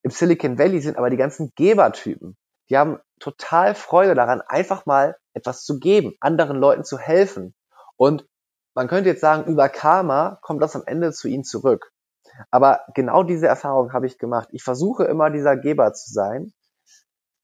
Im 0.03 0.11
Silicon 0.11 0.59
Valley 0.59 0.81
sind 0.81 0.99
aber 0.99 1.11
die 1.11 1.17
ganzen 1.17 1.53
Gebertypen. 1.57 2.37
Die 2.69 2.77
haben 2.77 2.99
total 3.21 3.75
Freude 3.75 4.15
daran, 4.15 4.41
einfach 4.41 4.87
mal 4.87 5.17
etwas 5.35 5.65
zu 5.65 5.79
geben, 5.79 6.15
anderen 6.21 6.57
Leuten 6.57 6.85
zu 6.85 6.99
helfen. 6.99 7.55
Und 7.97 8.27
man 8.75 8.89
könnte 8.89 9.11
jetzt 9.11 9.21
sagen, 9.21 9.51
über 9.51 9.69
Karma 9.69 10.39
kommt 10.43 10.63
das 10.63 10.75
am 10.75 10.83
Ende 10.87 11.13
zu 11.13 11.29
ihnen 11.29 11.45
zurück. 11.45 11.93
Aber 12.51 12.81
genau 12.95 13.23
diese 13.23 13.47
Erfahrung 13.47 13.93
habe 13.93 14.07
ich 14.07 14.19
gemacht. 14.19 14.49
Ich 14.53 14.63
versuche 14.63 15.05
immer 15.05 15.31
dieser 15.31 15.57
Geber 15.57 15.93
zu 15.93 16.13
sein 16.13 16.53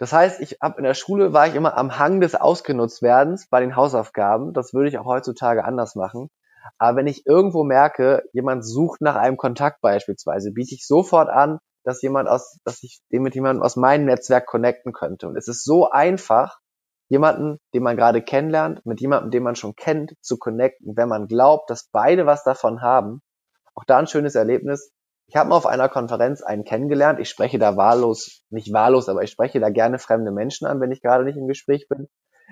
das 0.03 0.13
heißt, 0.13 0.41
ich 0.41 0.59
habe 0.61 0.79
in 0.79 0.83
der 0.83 0.95
Schule 0.95 1.33
war 1.33 1.47
ich 1.47 1.55
immer 1.55 1.79
am 1.79 1.97
Hang 1.97 2.21
des 2.21 2.35
Ausgenutztwerdens 2.35 3.47
bei 3.49 3.61
den 3.61 3.77
Hausaufgaben. 3.77 4.53
Das 4.53 4.75
würde 4.75 4.89
ich 4.89 4.99
auch 4.99 5.05
heutzutage 5.05 5.65
anders 5.65 5.95
machen. 5.95 6.29
Aber 6.77 6.97
wenn 6.97 7.07
ich 7.07 7.25
irgendwo 7.25 7.63
merke, 7.63 8.25
jemand 8.33 8.67
sucht 8.67 9.01
nach 9.01 9.15
einem 9.15 9.37
Kontakt 9.37 9.81
beispielsweise, 9.81 10.51
biete 10.51 10.75
ich 10.75 10.89
sofort 10.89 11.29
an, 11.29 11.61
dass 11.85 12.03
jemand 12.03 12.29
aus, 12.29 12.59
dass 12.65 12.83
ich 12.83 13.01
den 13.13 13.23
mit 13.23 13.37
jemandem 13.37 13.63
aus 13.63 13.77
meinem 13.77 14.07
Netzwerk 14.07 14.47
connecten 14.47 14.93
könnte. 14.93 15.29
Und 15.29 15.37
es 15.37 15.47
ist 15.47 15.63
so 15.63 15.89
einfach, 15.89 16.59
jemanden, 17.09 17.59
den 17.73 17.85
man 17.85 17.97
gerade 17.97 18.23
kennenlernt, 18.23 18.85
mit 18.85 19.01
jemandem, 19.01 19.31
den 19.31 19.45
man 19.45 19.55
schon 19.55 19.77
kennt, 19.77 20.17
zu 20.21 20.37
connecten, 20.37 20.97
wenn 20.97 21.09
man 21.09 21.29
glaubt, 21.29 21.71
dass 21.71 21.89
beide 21.93 22.27
was 22.27 22.43
davon 22.43 22.83
haben. 22.83 23.21
Auch 23.75 23.85
da 23.85 23.99
ein 23.99 24.07
schönes 24.07 24.35
Erlebnis. 24.35 24.93
Ich 25.29 25.37
habe 25.37 25.49
mal 25.49 25.57
auf 25.57 25.67
einer 25.67 25.89
Konferenz 25.89 26.43
einen 26.43 26.65
kennengelernt. 26.65 27.19
Ich 27.21 27.31
spreche 27.31 27.59
da 27.59 27.77
wahllos, 27.77 28.45
nicht 28.51 28.73
wahllos, 28.73 29.09
aber 29.09 29.23
ich 29.23 29.31
spreche 29.31 29.61
da 29.61 29.71
gerne 29.71 29.99
fremde 29.99 30.31
Menschen 30.31 30.67
an, 30.67 30.81
wenn 30.81 30.93
ich 30.93 31.01
gerade 31.01 31.25
nicht 31.25 31.37
im 31.37 31.47
Gespräch 31.47 31.89
bin. 31.89 32.09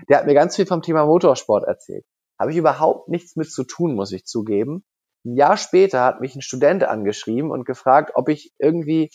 Der 0.08 0.18
hat 0.18 0.26
mir 0.26 0.34
ganz 0.34 0.56
viel 0.56 0.66
vom 0.66 0.82
Thema 0.82 1.04
Motorsport 1.04 1.64
erzählt. 1.64 2.04
Habe 2.38 2.52
ich 2.52 2.56
überhaupt 2.56 3.08
nichts 3.08 3.36
mit 3.36 3.50
zu 3.50 3.64
tun, 3.64 3.94
muss 3.94 4.12
ich 4.12 4.24
zugeben. 4.24 4.84
Ein 5.26 5.36
Jahr 5.36 5.58
später 5.58 6.02
hat 6.02 6.20
mich 6.22 6.34
ein 6.34 6.40
Student 6.40 6.84
angeschrieben 6.84 7.50
und 7.50 7.66
gefragt, 7.66 8.12
ob 8.14 8.30
ich 8.30 8.54
irgendwie 8.58 9.10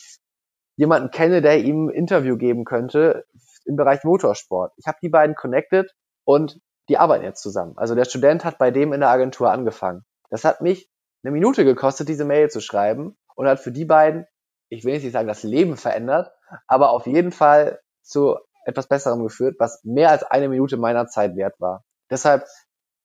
jemanden 0.75 1.09
kenne, 1.09 1.41
der 1.41 1.59
ihm 1.63 1.87
ein 1.87 1.95
Interview 1.95 2.37
geben 2.37 2.65
könnte 2.65 3.25
im 3.65 3.75
Bereich 3.75 4.03
Motorsport. 4.03 4.73
Ich 4.77 4.85
habe 4.85 4.99
die 5.01 5.09
beiden 5.09 5.35
connected 5.35 5.91
und 6.23 6.59
die 6.87 6.97
arbeiten 6.99 7.23
jetzt 7.23 7.41
zusammen. 7.41 7.73
Also 7.77 7.95
der 7.95 8.05
Student 8.05 8.45
hat 8.45 8.59
bei 8.59 8.69
dem 8.69 8.93
in 8.93 8.99
der 8.99 9.09
Agentur 9.09 9.51
angefangen. 9.51 10.05
Das 10.29 10.43
hat 10.43 10.61
mich 10.61 10.87
eine 11.25 11.31
Minute 11.31 11.65
gekostet, 11.65 12.07
diese 12.07 12.23
Mail 12.23 12.51
zu 12.51 12.61
schreiben 12.61 13.17
und 13.33 13.47
hat 13.47 13.59
für 13.59 13.71
die 13.71 13.85
beiden, 13.85 14.27
ich 14.69 14.83
will 14.83 14.93
jetzt 14.93 15.03
nicht 15.03 15.13
sagen, 15.13 15.27
das 15.27 15.41
Leben 15.41 15.75
verändert, 15.75 16.31
aber 16.67 16.91
auf 16.91 17.07
jeden 17.07 17.31
Fall 17.31 17.81
zu 18.03 18.37
etwas 18.65 18.87
Besserem 18.87 19.23
geführt, 19.23 19.55
was 19.57 19.83
mehr 19.83 20.11
als 20.11 20.23
eine 20.23 20.49
Minute 20.49 20.77
meiner 20.77 21.07
Zeit 21.07 21.35
wert 21.35 21.59
war. 21.59 21.83
Deshalb 22.11 22.45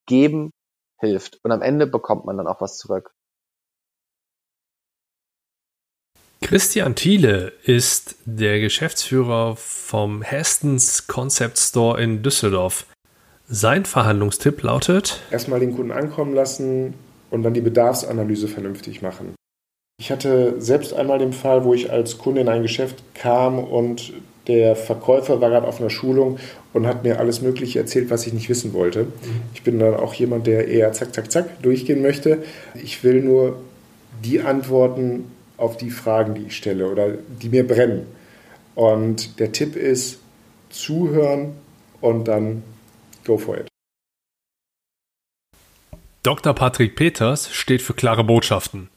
geben 0.06 0.50
hilft 0.98 1.38
und 1.42 1.50
am 1.50 1.62
Ende 1.62 1.86
bekommt 1.86 2.26
man 2.26 2.36
dann 2.36 2.46
auch 2.46 2.60
was 2.60 2.76
zurück. 2.76 3.10
Christian 6.42 6.94
Thiele 6.94 7.52
ist 7.62 8.16
der 8.26 8.60
Geschäftsführer 8.60 9.56
vom 9.56 10.22
Hastens 10.22 11.06
Concept 11.06 11.58
Store 11.58 12.02
in 12.02 12.22
Düsseldorf. 12.22 12.86
Sein 13.46 13.84
Verhandlungstipp 13.84 14.62
lautet: 14.62 15.22
Erstmal 15.30 15.60
den 15.60 15.74
Kunden 15.76 15.92
ankommen 15.92 16.34
lassen 16.34 16.94
und 17.30 17.42
dann 17.42 17.54
die 17.54 17.60
Bedarfsanalyse 17.60 18.48
vernünftig 18.48 19.02
machen. 19.02 19.34
Ich 20.00 20.10
hatte 20.10 20.60
selbst 20.60 20.94
einmal 20.94 21.18
den 21.18 21.32
Fall, 21.32 21.64
wo 21.64 21.74
ich 21.74 21.90
als 21.90 22.18
Kunde 22.18 22.40
in 22.40 22.48
ein 22.48 22.62
Geschäft 22.62 23.02
kam 23.14 23.58
und 23.58 24.12
der 24.46 24.74
Verkäufer 24.74 25.40
war 25.40 25.50
gerade 25.50 25.68
auf 25.68 25.80
einer 25.80 25.90
Schulung 25.90 26.38
und 26.72 26.86
hat 26.86 27.04
mir 27.04 27.20
alles 27.20 27.42
Mögliche 27.42 27.78
erzählt, 27.78 28.10
was 28.10 28.26
ich 28.26 28.32
nicht 28.32 28.48
wissen 28.48 28.72
wollte. 28.72 29.06
Ich 29.54 29.62
bin 29.62 29.78
dann 29.78 29.94
auch 29.94 30.14
jemand, 30.14 30.46
der 30.46 30.66
eher 30.68 30.92
zack, 30.92 31.14
zack, 31.14 31.30
zack 31.30 31.62
durchgehen 31.62 32.02
möchte. 32.02 32.38
Ich 32.82 33.04
will 33.04 33.22
nur 33.22 33.60
die 34.24 34.40
Antworten 34.40 35.30
auf 35.56 35.76
die 35.76 35.90
Fragen, 35.90 36.34
die 36.34 36.46
ich 36.46 36.56
stelle 36.56 36.90
oder 36.90 37.10
die 37.10 37.50
mir 37.50 37.66
brennen. 37.66 38.06
Und 38.74 39.38
der 39.38 39.52
Tipp 39.52 39.76
ist, 39.76 40.20
zuhören 40.70 41.52
und 42.00 42.26
dann 42.26 42.62
go 43.26 43.36
for 43.36 43.58
it. 43.58 43.69
Dr. 46.22 46.52
Patrick 46.52 46.96
Peters 46.96 47.50
steht 47.50 47.80
für 47.80 47.94
klare 47.94 48.24
Botschaften. 48.24 48.90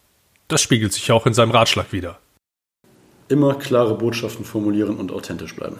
Das 0.49 0.61
spiegelt 0.61 0.91
sich 0.91 1.09
auch 1.13 1.25
in 1.25 1.33
seinem 1.33 1.51
Ratschlag 1.51 1.93
wieder. 1.93 2.19
Immer 3.29 3.55
klare 3.55 3.95
Botschaften 3.95 4.43
formulieren 4.43 4.97
und 4.97 5.09
authentisch 5.09 5.55
bleiben. 5.55 5.77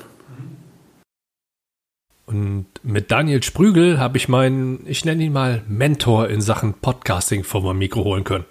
Und 2.25 2.67
mit 2.81 3.11
Daniel 3.11 3.43
Sprügel 3.43 3.99
habe 3.99 4.17
ich 4.17 4.29
meinen, 4.29 4.87
ich 4.87 5.03
nenne 5.03 5.23
ihn 5.23 5.33
mal 5.33 5.63
Mentor 5.67 6.29
in 6.29 6.39
Sachen 6.39 6.75
Podcasting 6.75 7.43
vor 7.43 7.61
meinem 7.61 7.79
Mikro 7.79 8.05
holen 8.05 8.23
können. 8.23 8.45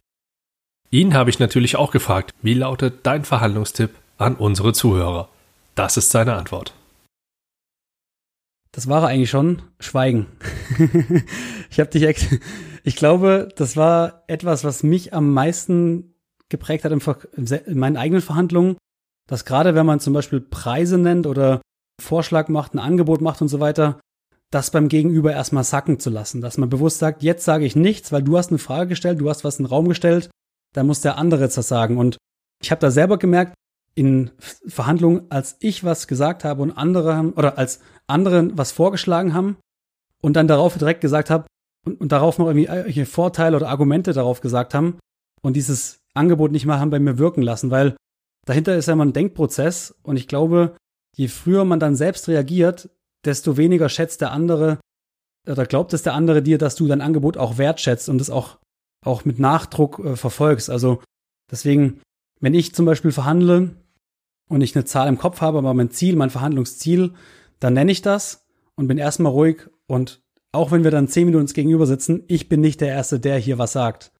Ihn 0.90 1.14
habe 1.14 1.30
ich 1.30 1.38
natürlich 1.38 1.76
auch 1.76 1.92
gefragt, 1.92 2.34
wie 2.42 2.52
lautet 2.52 3.06
dein 3.06 3.24
Verhandlungstipp 3.24 3.92
an 4.18 4.36
unsere 4.36 4.74
Zuhörer? 4.74 5.30
Das 5.74 5.96
ist 5.96 6.10
seine 6.10 6.34
Antwort. 6.34 6.74
Das 8.72 8.88
war 8.88 9.02
er 9.02 9.08
eigentlich 9.08 9.30
schon. 9.30 9.62
Schweigen. 9.78 10.26
ich 11.70 11.78
habe 11.78 11.90
dich 11.90 12.40
Ich 12.84 12.96
glaube, 12.96 13.48
das 13.56 13.76
war 13.76 14.24
etwas, 14.26 14.64
was 14.64 14.82
mich 14.82 15.14
am 15.14 15.32
meisten 15.32 16.14
geprägt 16.48 16.84
hat 16.84 16.92
in 16.92 17.78
meinen 17.78 17.96
eigenen 17.96 18.22
Verhandlungen, 18.22 18.76
dass 19.28 19.44
gerade 19.44 19.74
wenn 19.74 19.86
man 19.86 20.00
zum 20.00 20.12
Beispiel 20.12 20.40
Preise 20.40 20.98
nennt 20.98 21.26
oder 21.26 21.62
Vorschlag 22.00 22.48
macht, 22.48 22.74
ein 22.74 22.78
Angebot 22.78 23.20
macht 23.20 23.40
und 23.40 23.48
so 23.48 23.60
weiter, 23.60 24.00
das 24.50 24.70
beim 24.70 24.88
Gegenüber 24.88 25.32
erstmal 25.32 25.64
sacken 25.64 25.98
zu 25.98 26.10
lassen, 26.10 26.40
dass 26.40 26.58
man 26.58 26.68
bewusst 26.68 26.98
sagt, 26.98 27.22
jetzt 27.22 27.44
sage 27.44 27.64
ich 27.64 27.76
nichts, 27.76 28.12
weil 28.12 28.22
du 28.22 28.36
hast 28.36 28.48
eine 28.48 28.58
Frage 28.58 28.88
gestellt, 28.88 29.20
du 29.20 29.30
hast 29.30 29.44
was 29.44 29.58
in 29.58 29.64
den 29.64 29.70
Raum 29.70 29.88
gestellt 29.88 30.28
da 30.72 30.82
muss 30.82 31.00
der 31.00 31.18
andere 31.18 31.48
das 31.48 31.54
sagen. 31.68 31.98
Und 31.98 32.16
ich 32.62 32.70
habe 32.70 32.80
da 32.80 32.90
selber 32.90 33.18
gemerkt, 33.18 33.54
in 33.94 34.30
Verhandlungen, 34.66 35.30
als 35.30 35.56
ich 35.60 35.84
was 35.84 36.08
gesagt 36.08 36.44
habe 36.44 36.62
und 36.62 36.72
andere 36.72 37.14
haben, 37.14 37.32
oder 37.34 37.58
als 37.58 37.80
andere 38.06 38.56
was 38.56 38.72
vorgeschlagen 38.72 39.34
haben 39.34 39.56
und 40.20 40.34
dann 40.34 40.48
darauf 40.48 40.76
direkt 40.76 41.00
gesagt 41.00 41.30
habe 41.30 41.46
und, 41.86 42.00
und 42.00 42.12
darauf 42.12 42.38
noch 42.38 42.46
irgendwie 42.46 42.66
irgendwelche 42.66 43.06
Vorteile 43.06 43.56
oder 43.56 43.68
Argumente 43.68 44.12
darauf 44.12 44.40
gesagt 44.40 44.74
haben 44.74 44.98
und 45.42 45.54
dieses 45.54 45.98
Angebot 46.14 46.52
nicht 46.52 46.66
mal 46.66 46.78
haben 46.78 46.90
bei 46.90 46.98
mir 46.98 47.18
wirken 47.18 47.42
lassen, 47.42 47.70
weil 47.70 47.96
dahinter 48.46 48.76
ist 48.76 48.86
ja 48.86 48.92
immer 48.92 49.04
ein 49.04 49.12
Denkprozess 49.12 49.94
und 50.02 50.16
ich 50.16 50.28
glaube, 50.28 50.76
je 51.16 51.28
früher 51.28 51.64
man 51.64 51.80
dann 51.80 51.96
selbst 51.96 52.28
reagiert, 52.28 52.90
desto 53.24 53.56
weniger 53.56 53.88
schätzt 53.88 54.20
der 54.20 54.32
andere 54.32 54.78
oder 55.48 55.66
glaubt 55.66 55.92
es 55.92 56.02
der 56.02 56.14
andere 56.14 56.42
dir, 56.42 56.58
dass 56.58 56.76
du 56.76 56.86
dein 56.86 57.00
Angebot 57.00 57.36
auch 57.36 57.58
wertschätzt 57.58 58.08
und 58.08 58.20
es 58.20 58.30
auch 58.30 58.58
auch 59.04 59.24
mit 59.24 59.38
Nachdruck 59.38 59.98
äh, 59.98 60.16
verfolgst. 60.16 60.70
Also 60.70 61.02
deswegen, 61.50 62.00
wenn 62.40 62.54
ich 62.54 62.74
zum 62.74 62.86
Beispiel 62.86 63.12
verhandle 63.12 63.74
und 64.48 64.60
ich 64.60 64.74
eine 64.74 64.84
Zahl 64.84 65.08
im 65.08 65.18
Kopf 65.18 65.40
habe, 65.40 65.58
aber 65.58 65.74
mein 65.74 65.90
Ziel, 65.90 66.16
mein 66.16 66.30
Verhandlungsziel, 66.30 67.12
dann 67.62 67.74
nenne 67.74 67.92
ich 67.92 68.02
das 68.02 68.44
und 68.74 68.88
bin 68.88 68.98
erstmal 68.98 69.32
ruhig 69.32 69.68
und 69.86 70.20
auch 70.52 70.70
wenn 70.70 70.84
wir 70.84 70.90
dann 70.90 71.08
zehn 71.08 71.26
Minuten 71.26 71.42
uns 71.42 71.54
gegenüber 71.54 71.86
sitzen, 71.86 72.24
ich 72.26 72.48
bin 72.48 72.60
nicht 72.60 72.80
der 72.80 72.88
Erste, 72.88 73.20
der 73.20 73.38
hier 73.38 73.58
was 73.58 73.72
sagt. 73.72 74.12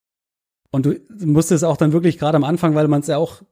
Und 0.71 0.87
du 0.87 0.97
musst 1.27 1.53
es 1.53 1.65
auch 1.65 1.77
dann 1.77 1.93
wirklich 1.93 2.19
gerade 2.19 2.37
am 2.37 2.45
Anfang, 2.45 2.75
weil 2.75 2.89
man 2.89 3.01
es 3.01 3.09
ja 3.09 3.19
auch, 3.19 3.43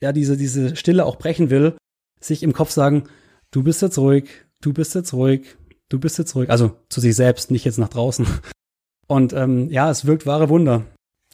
ja, 0.00 0.12
diese, 0.12 0.36
diese 0.36 0.76
Stille 0.76 1.06
auch 1.06 1.16
brechen 1.16 1.48
will, 1.48 1.76
sich 2.20 2.42
im 2.42 2.52
Kopf 2.52 2.70
sagen, 2.70 3.04
du 3.50 3.62
bist 3.62 3.80
jetzt 3.80 3.96
ruhig, 3.96 4.28
du 4.60 4.74
bist 4.74 4.94
jetzt 4.94 5.14
ruhig, 5.14 5.56
du 5.88 5.98
bist 5.98 6.18
jetzt 6.18 6.34
ruhig. 6.34 6.50
Also 6.50 6.76
zu 6.90 7.00
sich 7.00 7.16
selbst, 7.16 7.50
nicht 7.50 7.64
jetzt 7.64 7.78
nach 7.78 7.88
draußen. 7.88 8.26
Und 9.06 9.32
ähm, 9.32 9.70
ja, 9.70 9.90
es 9.90 10.04
wirkt 10.04 10.26
wahre 10.26 10.50
Wunder. 10.50 10.84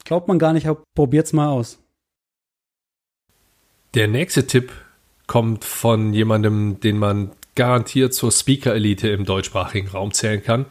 Glaubt 0.05 0.27
man 0.27 0.39
gar 0.39 0.53
nicht, 0.53 0.67
probiert's 0.95 1.33
mal 1.33 1.49
aus. 1.49 1.79
Der 3.93 4.07
nächste 4.07 4.47
Tipp 4.47 4.71
kommt 5.27 5.65
von 5.65 6.13
jemandem, 6.13 6.79
den 6.79 6.97
man 6.97 7.31
garantiert 7.57 8.13
zur 8.13 8.31
Speaker-Elite 8.31 9.09
im 9.09 9.25
deutschsprachigen 9.25 9.89
Raum 9.89 10.13
zählen 10.13 10.41
kann, 10.41 10.67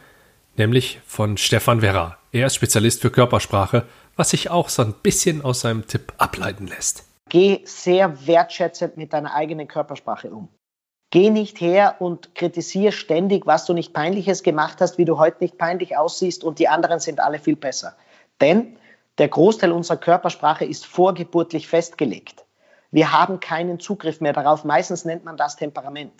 nämlich 0.55 0.99
von 1.05 1.37
Stefan 1.37 1.83
Werra. 1.83 2.17
Er 2.31 2.47
ist 2.47 2.55
Spezialist 2.55 3.01
für 3.01 3.11
Körpersprache, 3.11 3.85
was 4.15 4.31
sich 4.31 4.49
auch 4.49 4.69
so 4.69 4.81
ein 4.81 4.93
bisschen 5.03 5.43
aus 5.43 5.61
seinem 5.61 5.85
Tipp 5.85 6.13
ableiten 6.17 6.65
lässt. 6.65 7.03
Geh 7.29 7.61
sehr 7.65 8.25
wertschätzend 8.25 8.97
mit 8.97 9.13
deiner 9.13 9.35
eigenen 9.35 9.67
Körpersprache 9.67 10.29
um. 10.29 10.47
Geh 11.11 11.29
nicht 11.29 11.61
her 11.61 11.97
und 11.99 12.35
kritisier 12.35 12.91
ständig, 12.91 13.45
was 13.45 13.65
du 13.65 13.73
nicht 13.73 13.93
peinliches 13.93 14.41
gemacht 14.41 14.79
hast, 14.79 14.97
wie 14.97 15.05
du 15.05 15.17
heute 15.17 15.37
nicht 15.41 15.57
peinlich 15.57 15.97
aussiehst 15.97 16.43
und 16.43 16.57
die 16.57 16.67
anderen 16.67 16.99
sind 16.99 17.19
alle 17.19 17.39
viel 17.39 17.55
besser. 17.55 17.95
Denn 18.41 18.77
der 19.17 19.27
Großteil 19.27 19.71
unserer 19.71 19.97
Körpersprache 19.97 20.65
ist 20.65 20.85
vorgeburtlich 20.85 21.67
festgelegt. 21.67 22.45
Wir 22.91 23.11
haben 23.11 23.39
keinen 23.39 23.79
Zugriff 23.79 24.21
mehr 24.21 24.33
darauf. 24.33 24.63
Meistens 24.63 25.05
nennt 25.05 25.25
man 25.25 25.37
das 25.37 25.57
Temperament. 25.57 26.13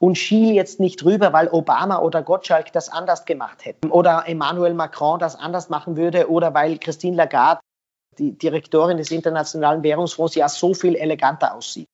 Und 0.00 0.16
schiel 0.16 0.54
jetzt 0.54 0.80
nicht 0.80 1.04
rüber, 1.04 1.34
weil 1.34 1.48
Obama 1.48 1.98
oder 1.98 2.22
Gottschalk 2.22 2.72
das 2.72 2.88
anders 2.88 3.26
gemacht 3.26 3.66
hätten 3.66 3.90
oder 3.90 4.24
Emmanuel 4.26 4.72
Macron 4.72 5.18
das 5.18 5.36
anders 5.36 5.68
machen 5.68 5.96
würde 5.96 6.30
oder 6.30 6.54
weil 6.54 6.78
Christine 6.78 7.16
Lagarde, 7.16 7.60
die 8.18 8.32
Direktorin 8.32 8.96
des 8.96 9.10
Internationalen 9.10 9.82
Währungsfonds, 9.82 10.34
ja 10.34 10.48
so 10.48 10.72
viel 10.72 10.94
eleganter 10.94 11.54
aussieht. 11.54 11.86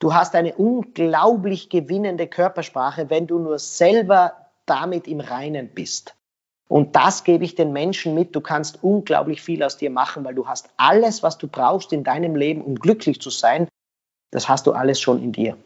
Du 0.00 0.14
hast 0.14 0.34
eine 0.34 0.54
unglaublich 0.54 1.68
gewinnende 1.68 2.26
Körpersprache, 2.26 3.10
wenn 3.10 3.26
du 3.26 3.38
nur 3.38 3.58
selber 3.58 4.32
damit 4.64 5.06
im 5.06 5.20
Reinen 5.20 5.68
bist. 5.68 6.16
Und 6.68 6.96
das 6.96 7.22
gebe 7.22 7.44
ich 7.44 7.54
den 7.54 7.72
Menschen 7.72 8.14
mit. 8.14 8.34
Du 8.34 8.40
kannst 8.40 8.82
unglaublich 8.82 9.42
viel 9.42 9.62
aus 9.62 9.76
dir 9.76 9.90
machen, 9.90 10.24
weil 10.24 10.34
du 10.34 10.48
hast 10.48 10.70
alles, 10.78 11.22
was 11.22 11.36
du 11.36 11.46
brauchst 11.46 11.92
in 11.92 12.02
deinem 12.02 12.34
Leben, 12.34 12.62
um 12.62 12.76
glücklich 12.76 13.20
zu 13.20 13.28
sein. 13.28 13.68
Das 14.30 14.48
hast 14.48 14.66
du 14.66 14.72
alles 14.72 14.98
schon 14.98 15.22
in 15.22 15.32
dir. 15.32 15.58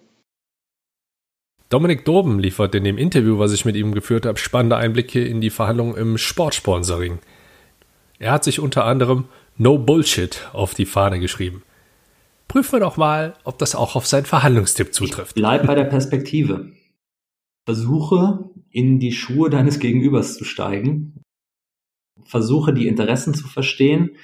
Dominik 1.68 2.04
Doben 2.04 2.38
liefert 2.38 2.74
in 2.76 2.84
dem 2.84 2.96
Interview, 2.96 3.38
was 3.38 3.52
ich 3.52 3.64
mit 3.64 3.74
ihm 3.74 3.92
geführt 3.92 4.24
habe, 4.24 4.38
spannende 4.38 4.76
Einblicke 4.76 5.24
in 5.24 5.40
die 5.40 5.50
Verhandlungen 5.50 5.96
im 5.96 6.16
Sportsponsoring. 6.16 7.18
Er 8.18 8.32
hat 8.32 8.44
sich 8.44 8.60
unter 8.60 8.84
anderem 8.84 9.24
No 9.56 9.78
Bullshit 9.78 10.48
auf 10.52 10.74
die 10.74 10.86
Fahne 10.86 11.18
geschrieben. 11.18 11.62
Prüfen 12.46 12.72
wir 12.72 12.80
doch 12.80 12.96
mal, 12.96 13.34
ob 13.42 13.58
das 13.58 13.74
auch 13.74 13.96
auf 13.96 14.06
seinen 14.06 14.26
Verhandlungstipp 14.26 14.94
zutrifft. 14.94 15.34
bleib 15.34 15.66
bei 15.66 15.74
der 15.74 15.84
Perspektive. 15.84 16.72
Versuche 17.66 18.50
in 18.70 19.00
die 19.00 19.12
Schuhe 19.12 19.50
deines 19.50 19.80
Gegenübers 19.80 20.36
zu 20.36 20.44
steigen. 20.44 21.20
Versuche 22.24 22.72
die 22.72 22.86
Interessen 22.86 23.34
zu 23.34 23.48
verstehen. 23.48 24.16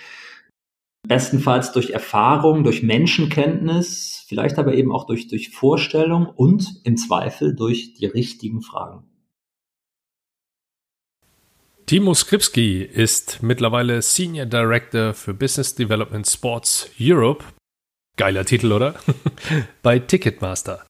Bestenfalls 1.08 1.72
durch 1.72 1.90
Erfahrung, 1.90 2.62
durch 2.62 2.84
Menschenkenntnis, 2.84 4.21
vielleicht 4.32 4.58
aber 4.58 4.72
eben 4.72 4.92
auch 4.92 5.04
durch, 5.04 5.28
durch 5.28 5.50
Vorstellung 5.50 6.24
und 6.24 6.80
im 6.84 6.96
Zweifel 6.96 7.54
durch 7.54 7.92
die 7.92 8.06
richtigen 8.06 8.62
Fragen. 8.62 9.04
Timo 11.84 12.14
Skripski 12.14 12.82
ist 12.82 13.42
mittlerweile 13.42 14.00
Senior 14.00 14.46
Director 14.46 15.12
für 15.12 15.34
Business 15.34 15.74
Development 15.74 16.26
Sports 16.26 16.88
Europe 16.98 17.44
Geiler 18.16 18.46
Titel, 18.46 18.72
oder? 18.72 18.94
bei 19.82 19.98
Ticketmaster. 19.98 20.86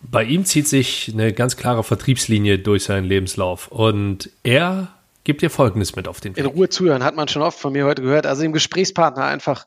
Bei 0.00 0.22
ihm 0.22 0.44
zieht 0.44 0.68
sich 0.68 1.10
eine 1.12 1.32
ganz 1.32 1.56
klare 1.56 1.82
Vertriebslinie 1.82 2.60
durch 2.60 2.84
seinen 2.84 3.04
Lebenslauf 3.04 3.66
und 3.68 4.30
er 4.44 4.94
gibt 5.24 5.42
dir 5.42 5.50
Folgendes 5.50 5.96
mit 5.96 6.06
auf 6.06 6.20
den 6.20 6.36
Weg. 6.36 6.44
In 6.44 6.50
Ruhe 6.50 6.68
zuhören, 6.68 7.02
hat 7.02 7.16
man 7.16 7.26
schon 7.26 7.42
oft 7.42 7.58
von 7.58 7.72
mir 7.72 7.86
heute 7.86 8.02
gehört. 8.02 8.24
Also 8.24 8.42
dem 8.42 8.52
Gesprächspartner 8.52 9.24
einfach 9.24 9.66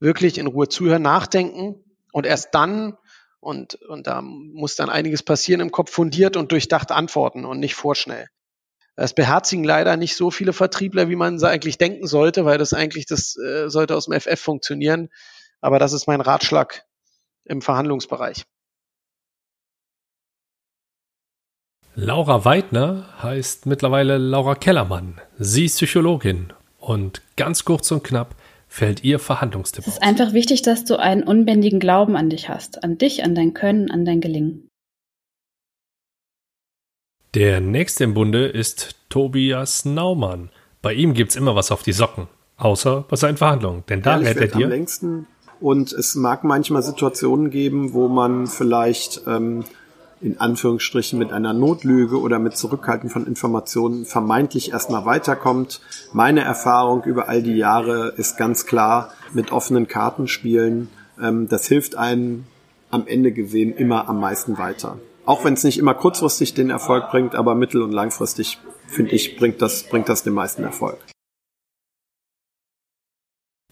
wirklich 0.00 0.38
in 0.38 0.46
Ruhe 0.46 0.68
zuhören, 0.68 1.02
nachdenken 1.02 1.82
und 2.16 2.24
erst 2.24 2.54
dann, 2.54 2.96
und, 3.40 3.74
und 3.74 4.06
da 4.06 4.22
muss 4.22 4.74
dann 4.74 4.88
einiges 4.88 5.22
passieren 5.22 5.60
im 5.60 5.70
Kopf, 5.70 5.90
fundiert 5.90 6.38
und 6.38 6.50
durchdacht 6.50 6.90
antworten 6.90 7.44
und 7.44 7.60
nicht 7.60 7.74
vorschnell. 7.74 8.28
Das 8.94 9.12
beherzigen 9.12 9.64
leider 9.64 9.98
nicht 9.98 10.16
so 10.16 10.30
viele 10.30 10.54
Vertriebler, 10.54 11.10
wie 11.10 11.14
man 11.14 11.44
eigentlich 11.44 11.76
denken 11.76 12.06
sollte, 12.06 12.46
weil 12.46 12.56
das 12.56 12.72
eigentlich, 12.72 13.04
das 13.04 13.36
äh, 13.36 13.68
sollte 13.68 13.94
aus 13.94 14.06
dem 14.06 14.18
FF 14.18 14.40
funktionieren. 14.40 15.10
Aber 15.60 15.78
das 15.78 15.92
ist 15.92 16.06
mein 16.06 16.22
Ratschlag 16.22 16.86
im 17.44 17.60
Verhandlungsbereich. 17.60 18.46
Laura 21.94 22.46
Weidner 22.46 23.10
heißt 23.22 23.66
mittlerweile 23.66 24.16
Laura 24.16 24.54
Kellermann. 24.54 25.20
Sie 25.38 25.66
ist 25.66 25.76
Psychologin 25.76 26.54
und 26.78 27.20
ganz 27.36 27.66
kurz 27.66 27.90
und 27.90 28.04
knapp, 28.04 28.34
fällt 28.76 29.02
ihr 29.02 29.18
Verhandlungstipp 29.18 29.86
Es 29.86 29.94
ist 29.94 30.02
einfach 30.02 30.34
wichtig, 30.34 30.60
dass 30.62 30.84
du 30.84 30.98
einen 30.98 31.22
unbändigen 31.22 31.80
Glauben 31.80 32.14
an 32.14 32.28
dich 32.28 32.48
hast. 32.48 32.84
An 32.84 32.98
dich, 32.98 33.24
an 33.24 33.34
dein 33.34 33.54
Können, 33.54 33.90
an 33.90 34.04
dein 34.04 34.20
Gelingen. 34.20 34.68
Der 37.34 37.60
nächste 37.60 38.04
im 38.04 38.14
Bunde 38.14 38.46
ist 38.46 38.96
Tobias 39.08 39.84
Naumann. 39.84 40.50
Bei 40.82 40.92
ihm 40.92 41.14
gibt's 41.14 41.36
immer 41.36 41.54
was 41.54 41.70
auf 41.70 41.82
die 41.82 41.92
Socken. 41.92 42.28
Außer 42.58 43.04
bei 43.08 43.16
seinen 43.16 43.38
Verhandlungen. 43.38 43.84
Denn 43.88 44.02
da 44.02 44.12
Ehrlich 44.12 44.28
rät 44.28 44.36
er 44.36 44.40
wird 44.42 44.54
am 44.54 44.60
dir. 44.60 44.68
längsten. 44.68 45.26
Und 45.58 45.92
es 45.92 46.14
mag 46.14 46.44
manchmal 46.44 46.82
Situationen 46.82 47.50
geben, 47.50 47.94
wo 47.94 48.08
man 48.08 48.46
vielleicht 48.46 49.22
ähm, 49.26 49.64
in 50.20 50.40
Anführungsstrichen 50.40 51.18
mit 51.18 51.32
einer 51.32 51.52
Notlüge 51.52 52.20
oder 52.20 52.38
mit 52.38 52.56
Zurückhalten 52.56 53.10
von 53.10 53.26
Informationen 53.26 54.06
vermeintlich 54.06 54.72
erstmal 54.72 55.04
weiterkommt. 55.04 55.80
Meine 56.12 56.40
Erfahrung 56.40 57.04
über 57.04 57.28
all 57.28 57.42
die 57.42 57.56
Jahre 57.56 58.14
ist 58.16 58.36
ganz 58.36 58.66
klar, 58.66 59.12
mit 59.32 59.52
offenen 59.52 59.88
Karten 59.88 60.28
spielen, 60.28 60.88
ähm, 61.20 61.48
das 61.48 61.66
hilft 61.66 61.96
einem 61.96 62.44
am 62.90 63.06
Ende 63.06 63.32
gesehen 63.32 63.74
immer 63.76 64.08
am 64.08 64.20
meisten 64.20 64.58
weiter. 64.58 64.98
Auch 65.24 65.44
wenn 65.44 65.54
es 65.54 65.64
nicht 65.64 65.78
immer 65.78 65.94
kurzfristig 65.94 66.54
den 66.54 66.70
Erfolg 66.70 67.10
bringt, 67.10 67.34
aber 67.34 67.54
mittel- 67.54 67.82
und 67.82 67.92
langfristig, 67.92 68.58
finde 68.86 69.12
ich, 69.12 69.36
bringt 69.36 69.60
das, 69.60 69.82
bringt 69.84 70.08
das 70.08 70.22
den 70.22 70.34
meisten 70.34 70.62
Erfolg. 70.62 70.98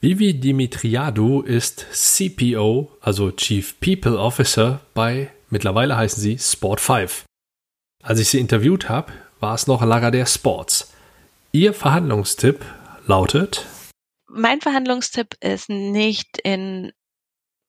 Vivi 0.01 0.35
Dimitriadou 0.35 1.41
ist 1.41 1.87
CPO, 1.93 2.91
also 3.01 3.31
Chief 3.31 3.81
People 3.81 4.19
Officer 4.19 4.81
bei, 4.93 5.31
mittlerweile 5.55 5.97
heißen 5.97 6.21
sie 6.21 6.37
Sport 6.37 6.81
5. 6.81 7.25
Als 8.03 8.19
ich 8.19 8.29
sie 8.29 8.41
interviewt 8.41 8.89
habe, 8.89 9.13
war 9.39 9.55
es 9.55 9.69
noch 9.69 9.83
Lagardère 9.83 10.27
Sports. 10.27 10.93
Ihr 11.53 11.73
Verhandlungstipp 11.73 12.65
lautet, 13.07 13.65
Mein 14.27 14.61
Verhandlungstipp 14.61 15.37
ist 15.41 15.71
nicht 15.71 16.39
in 16.43 16.91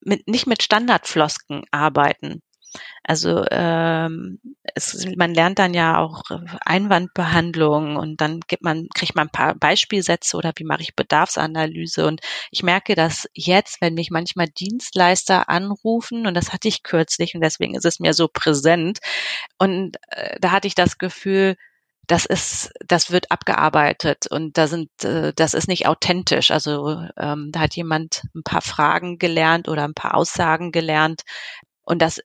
mit, 0.01 0.27
nicht 0.27 0.47
mit 0.47 0.63
Standardflosken 0.63 1.63
arbeiten. 1.69 2.41
Also 3.03 3.45
ähm, 3.51 4.39
es, 4.73 5.05
man 5.15 5.33
lernt 5.33 5.59
dann 5.59 5.73
ja 5.73 5.99
auch 5.99 6.21
Einwandbehandlung 6.65 7.95
und 7.97 8.19
dann 8.21 8.39
gibt 8.47 8.63
man, 8.63 8.87
kriegt 8.95 9.15
man 9.15 9.27
ein 9.27 9.31
paar 9.31 9.55
Beispielsätze 9.55 10.37
oder 10.37 10.53
wie 10.55 10.63
mache 10.63 10.81
ich 10.81 10.95
Bedarfsanalyse. 10.95 12.05
Und 12.07 12.21
ich 12.51 12.63
merke 12.63 12.95
das 12.95 13.29
jetzt, 13.33 13.81
wenn 13.81 13.93
mich 13.93 14.09
manchmal 14.11 14.47
Dienstleister 14.47 15.49
anrufen, 15.49 16.27
und 16.27 16.33
das 16.33 16.51
hatte 16.53 16.67
ich 16.67 16.83
kürzlich 16.83 17.35
und 17.35 17.41
deswegen 17.41 17.75
ist 17.75 17.85
es 17.85 17.99
mir 17.99 18.13
so 18.13 18.27
präsent. 18.27 18.99
Und 19.59 19.97
äh, 20.09 20.37
da 20.39 20.51
hatte 20.51 20.67
ich 20.67 20.75
das 20.75 20.97
Gefühl, 20.97 21.55
das 22.07 22.25
ist, 22.25 22.71
das 22.85 23.11
wird 23.11 23.31
abgearbeitet 23.31 24.27
und 24.29 24.57
da 24.57 24.67
sind, 24.67 24.89
äh, 25.03 25.33
das 25.35 25.53
ist 25.53 25.67
nicht 25.67 25.87
authentisch. 25.87 26.51
Also 26.51 27.01
ähm, 27.17 27.49
da 27.51 27.61
hat 27.61 27.75
jemand 27.75 28.23
ein 28.35 28.43
paar 28.43 28.61
Fragen 28.61 29.17
gelernt 29.17 29.67
oder 29.69 29.83
ein 29.83 29.93
paar 29.95 30.15
Aussagen 30.15 30.71
gelernt 30.71 31.23
und 31.83 32.01
das 32.01 32.21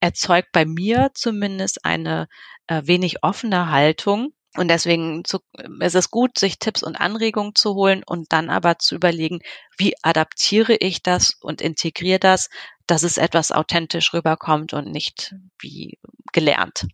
erzeugt 0.00 0.48
bei 0.52 0.64
mir 0.64 1.10
zumindest 1.14 1.84
eine 1.84 2.28
äh, 2.66 2.82
wenig 2.84 3.22
offene 3.22 3.70
Haltung. 3.70 4.32
Und 4.56 4.68
deswegen 4.68 5.22
zu, 5.24 5.40
ist 5.80 5.94
es 5.94 6.10
gut, 6.10 6.38
sich 6.38 6.58
Tipps 6.58 6.82
und 6.82 6.96
Anregungen 6.96 7.54
zu 7.54 7.74
holen 7.74 8.02
und 8.06 8.32
dann 8.32 8.48
aber 8.48 8.78
zu 8.78 8.94
überlegen, 8.94 9.40
wie 9.76 9.94
adaptiere 10.02 10.74
ich 10.74 11.02
das 11.02 11.34
und 11.40 11.60
integriere 11.60 12.18
das, 12.18 12.48
dass 12.86 13.02
es 13.02 13.18
etwas 13.18 13.52
authentisch 13.52 14.14
rüberkommt 14.14 14.72
und 14.72 14.90
nicht 14.90 15.34
wie 15.60 15.98
gelernt. 16.32 16.86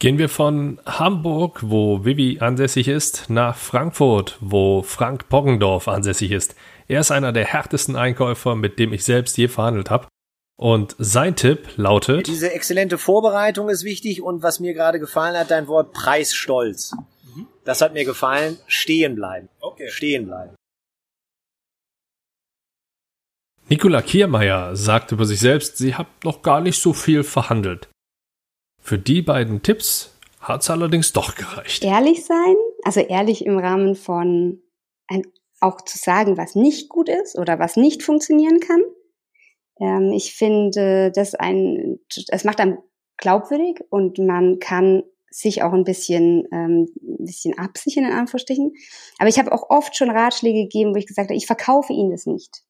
Gehen 0.00 0.18
wir 0.18 0.28
von 0.28 0.80
Hamburg, 0.86 1.58
wo 1.64 2.04
Vivi 2.04 2.38
ansässig 2.38 2.86
ist, 2.86 3.28
nach 3.30 3.56
Frankfurt, 3.56 4.38
wo 4.40 4.82
Frank 4.84 5.28
Poggendorf 5.28 5.88
ansässig 5.88 6.30
ist. 6.30 6.54
Er 6.86 7.00
ist 7.00 7.10
einer 7.10 7.32
der 7.32 7.46
härtesten 7.46 7.96
Einkäufer, 7.96 8.54
mit 8.54 8.78
dem 8.78 8.92
ich 8.92 9.02
selbst 9.04 9.36
je 9.36 9.48
verhandelt 9.48 9.90
habe. 9.90 10.06
Und 10.60 10.96
sein 10.98 11.36
Tipp 11.36 11.68
lautet, 11.76 12.26
Diese 12.26 12.52
exzellente 12.52 12.98
Vorbereitung 12.98 13.68
ist 13.68 13.84
wichtig 13.84 14.22
und 14.22 14.42
was 14.42 14.58
mir 14.58 14.74
gerade 14.74 14.98
gefallen 14.98 15.36
hat, 15.36 15.52
dein 15.52 15.68
Wort 15.68 15.92
Preisstolz. 15.92 16.96
Das 17.64 17.80
hat 17.80 17.92
mir 17.92 18.04
gefallen. 18.04 18.58
Stehen 18.66 19.14
bleiben. 19.14 19.48
Okay. 19.60 19.88
Stehen 19.88 20.26
bleiben. 20.26 20.56
Nicola 23.68 24.02
Kiermeier 24.02 24.74
sagt 24.74 25.12
über 25.12 25.26
sich 25.26 25.38
selbst, 25.38 25.76
sie 25.76 25.94
hat 25.94 26.06
noch 26.24 26.42
gar 26.42 26.60
nicht 26.60 26.80
so 26.80 26.92
viel 26.92 27.22
verhandelt. 27.22 27.88
Für 28.80 28.98
die 28.98 29.22
beiden 29.22 29.62
Tipps 29.62 30.16
hat's 30.40 30.70
allerdings 30.70 31.12
doch 31.12 31.34
gereicht. 31.34 31.84
Ehrlich 31.84 32.24
sein, 32.24 32.56
also 32.82 33.00
ehrlich 33.00 33.44
im 33.44 33.58
Rahmen 33.58 33.94
von 33.94 34.62
ein, 35.06 35.22
auch 35.60 35.82
zu 35.82 35.98
sagen, 35.98 36.38
was 36.38 36.54
nicht 36.54 36.88
gut 36.88 37.08
ist 37.08 37.36
oder 37.36 37.58
was 37.58 37.76
nicht 37.76 38.02
funktionieren 38.02 38.58
kann. 38.60 38.80
Ähm, 39.80 40.12
ich 40.12 40.34
finde, 40.34 41.12
das 41.12 41.34
ein, 41.34 41.98
es 42.28 42.44
macht 42.44 42.60
einem 42.60 42.78
glaubwürdig 43.16 43.80
und 43.90 44.18
man 44.18 44.58
kann 44.58 45.02
sich 45.30 45.62
auch 45.62 45.72
ein 45.72 45.84
bisschen, 45.84 46.46
ähm, 46.52 46.88
ein 47.02 47.24
bisschen 47.24 47.58
absichern 47.58 48.04
in 48.04 48.12
Anführungsstrichen. 48.12 48.72
Aber 49.18 49.28
ich 49.28 49.38
habe 49.38 49.52
auch 49.52 49.70
oft 49.70 49.96
schon 49.96 50.10
Ratschläge 50.10 50.62
gegeben, 50.62 50.94
wo 50.94 50.98
ich 50.98 51.06
gesagt 51.06 51.28
habe, 51.28 51.36
ich 51.36 51.46
verkaufe 51.46 51.92
Ihnen 51.92 52.10
das 52.10 52.26
nicht. 52.26 52.62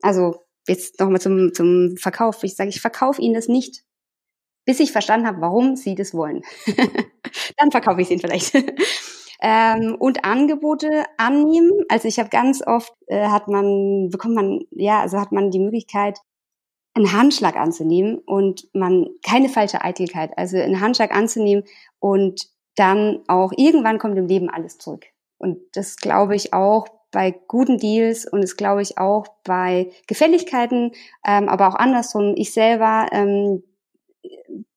Also 0.00 0.36
jetzt 0.68 1.00
nochmal 1.00 1.20
zum, 1.20 1.52
zum 1.52 1.96
Verkauf. 1.96 2.42
Ich 2.44 2.54
sage, 2.54 2.70
ich 2.70 2.80
verkaufe 2.80 3.20
Ihnen 3.20 3.34
das 3.34 3.48
nicht, 3.48 3.84
bis 4.64 4.80
ich 4.80 4.92
verstanden 4.92 5.26
habe, 5.26 5.40
warum 5.40 5.76
Sie 5.76 5.94
das 5.94 6.14
wollen. 6.14 6.42
Dann 7.56 7.70
verkaufe 7.70 8.00
ich 8.00 8.06
es 8.06 8.10
Ihnen 8.12 8.20
vielleicht. 8.20 8.54
ähm, 9.42 9.96
und 9.98 10.24
Angebote 10.24 11.04
annehmen. 11.18 11.72
Also 11.88 12.08
ich 12.08 12.18
habe 12.18 12.30
ganz 12.30 12.62
oft 12.66 12.92
äh, 13.06 13.28
hat 13.28 13.48
man 13.48 14.08
bekommt 14.10 14.34
man 14.34 14.60
ja 14.70 15.00
also 15.00 15.20
hat 15.20 15.32
man 15.32 15.50
die 15.50 15.58
Möglichkeit 15.58 16.18
einen 16.94 17.12
Handschlag 17.12 17.56
anzunehmen 17.56 18.18
und 18.18 18.68
man 18.72 19.08
keine 19.26 19.48
falsche 19.48 19.82
Eitelkeit, 19.82 20.36
also 20.38 20.56
einen 20.56 20.80
Handschlag 20.80 21.14
anzunehmen 21.14 21.64
und 21.98 22.48
dann 22.76 23.20
auch 23.28 23.52
irgendwann 23.56 23.98
kommt 23.98 24.16
im 24.16 24.26
Leben 24.26 24.48
alles 24.48 24.78
zurück. 24.78 25.04
Und 25.38 25.58
das 25.72 25.96
glaube 25.96 26.36
ich 26.36 26.52
auch 26.52 26.86
bei 27.10 27.32
guten 27.46 27.78
Deals 27.78 28.26
und 28.30 28.42
das 28.42 28.56
glaube 28.56 28.82
ich 28.82 28.98
auch 28.98 29.26
bei 29.44 29.90
Gefälligkeiten, 30.06 30.92
ähm, 31.26 31.48
aber 31.48 31.68
auch 31.68 31.74
andersrum. 31.74 32.34
Ich 32.36 32.52
selber 32.52 33.08
ähm, 33.12 33.62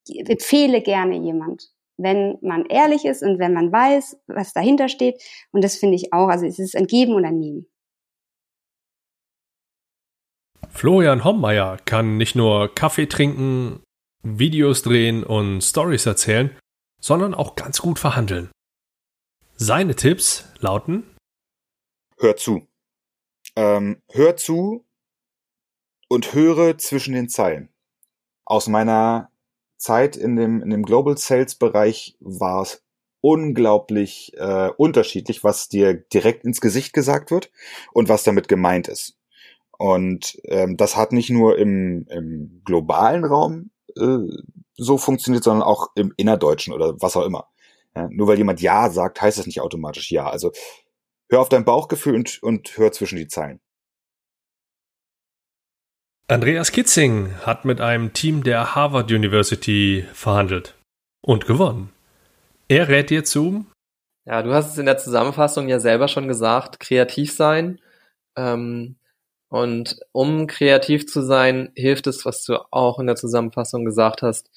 empfehle 0.08 0.80
gerne 0.82 1.16
jemand, 1.16 1.70
wenn 1.96 2.38
man 2.40 2.64
ehrlich 2.66 3.04
ist 3.04 3.22
und 3.22 3.38
wenn 3.38 3.52
man 3.52 3.72
weiß, 3.72 4.20
was 4.26 4.52
dahinter 4.52 4.88
steht. 4.88 5.22
Und 5.52 5.64
das 5.64 5.76
finde 5.76 5.96
ich 5.96 6.12
auch. 6.12 6.28
Also 6.28 6.46
es 6.46 6.58
ist 6.58 6.76
ein 6.76 6.86
Geben 6.86 7.14
und 7.14 7.24
ein 7.24 7.38
Nehmen. 7.38 7.66
Florian 10.78 11.24
Hommeier 11.24 11.76
kann 11.86 12.18
nicht 12.18 12.36
nur 12.36 12.72
Kaffee 12.72 13.06
trinken, 13.06 13.82
Videos 14.22 14.82
drehen 14.84 15.24
und 15.24 15.60
Stories 15.60 16.06
erzählen, 16.06 16.56
sondern 17.00 17.34
auch 17.34 17.56
ganz 17.56 17.80
gut 17.80 17.98
verhandeln. 17.98 18.52
Seine 19.56 19.96
Tipps 19.96 20.44
lauten: 20.60 21.02
Hör 22.20 22.36
zu. 22.36 22.68
Ähm, 23.56 24.00
hör 24.08 24.36
zu 24.36 24.86
und 26.06 26.32
höre 26.32 26.78
zwischen 26.78 27.12
den 27.12 27.28
Zeilen. 27.28 27.70
Aus 28.44 28.68
meiner 28.68 29.32
Zeit 29.78 30.16
in 30.16 30.36
dem, 30.36 30.62
in 30.62 30.70
dem 30.70 30.84
Global 30.84 31.18
Sales 31.18 31.56
Bereich 31.56 32.16
war 32.20 32.62
es 32.62 32.84
unglaublich 33.20 34.32
äh, 34.36 34.70
unterschiedlich, 34.76 35.42
was 35.42 35.68
dir 35.68 35.94
direkt 35.94 36.44
ins 36.44 36.60
Gesicht 36.60 36.92
gesagt 36.92 37.32
wird 37.32 37.50
und 37.92 38.08
was 38.08 38.22
damit 38.22 38.46
gemeint 38.46 38.86
ist. 38.86 39.17
Und 39.78 40.36
ähm, 40.44 40.76
das 40.76 40.96
hat 40.96 41.12
nicht 41.12 41.30
nur 41.30 41.56
im, 41.58 42.06
im 42.10 42.62
globalen 42.64 43.24
Raum 43.24 43.70
äh, 43.96 44.18
so 44.76 44.98
funktioniert, 44.98 45.44
sondern 45.44 45.62
auch 45.62 45.88
im 45.94 46.12
innerdeutschen 46.16 46.74
oder 46.74 47.00
was 47.00 47.16
auch 47.16 47.24
immer. 47.24 47.48
Ja, 47.94 48.08
nur 48.10 48.26
weil 48.26 48.38
jemand 48.38 48.60
Ja 48.60 48.90
sagt, 48.90 49.22
heißt 49.22 49.38
das 49.38 49.46
nicht 49.46 49.60
automatisch 49.60 50.10
Ja. 50.10 50.28
Also 50.28 50.52
hör 51.30 51.40
auf 51.40 51.48
dein 51.48 51.64
Bauchgefühl 51.64 52.16
und, 52.16 52.42
und 52.42 52.76
hör 52.76 52.92
zwischen 52.92 53.16
die 53.16 53.28
Zeilen. 53.28 53.60
Andreas 56.26 56.72
Kitzing 56.72 57.34
hat 57.46 57.64
mit 57.64 57.80
einem 57.80 58.12
Team 58.12 58.42
der 58.42 58.74
Harvard 58.74 59.10
University 59.10 60.04
verhandelt 60.12 60.74
und 61.22 61.46
gewonnen. 61.46 61.90
Er 62.68 62.88
rät 62.88 63.10
dir 63.10 63.24
zu. 63.24 63.64
Ja, 64.26 64.42
du 64.42 64.52
hast 64.52 64.72
es 64.72 64.78
in 64.78 64.84
der 64.84 64.98
Zusammenfassung 64.98 65.68
ja 65.68 65.80
selber 65.80 66.06
schon 66.06 66.28
gesagt, 66.28 66.80
kreativ 66.80 67.32
sein. 67.32 67.80
Ähm, 68.36 68.96
und 69.48 69.98
um 70.12 70.46
kreativ 70.46 71.06
zu 71.06 71.22
sein, 71.22 71.72
hilft 71.74 72.06
es, 72.06 72.24
was 72.24 72.44
du 72.44 72.58
auch 72.70 72.98
in 72.98 73.06
der 73.06 73.16
Zusammenfassung 73.16 73.84
gesagt 73.84 74.22
hast, 74.22 74.50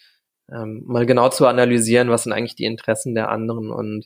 ähm, 0.51 0.83
mal 0.85 1.05
genau 1.05 1.29
zu 1.29 1.47
analysieren, 1.47 2.09
was 2.09 2.23
sind 2.23 2.33
eigentlich 2.33 2.55
die 2.55 2.65
Interessen 2.65 3.15
der 3.15 3.29
anderen 3.29 3.71
und 3.71 4.05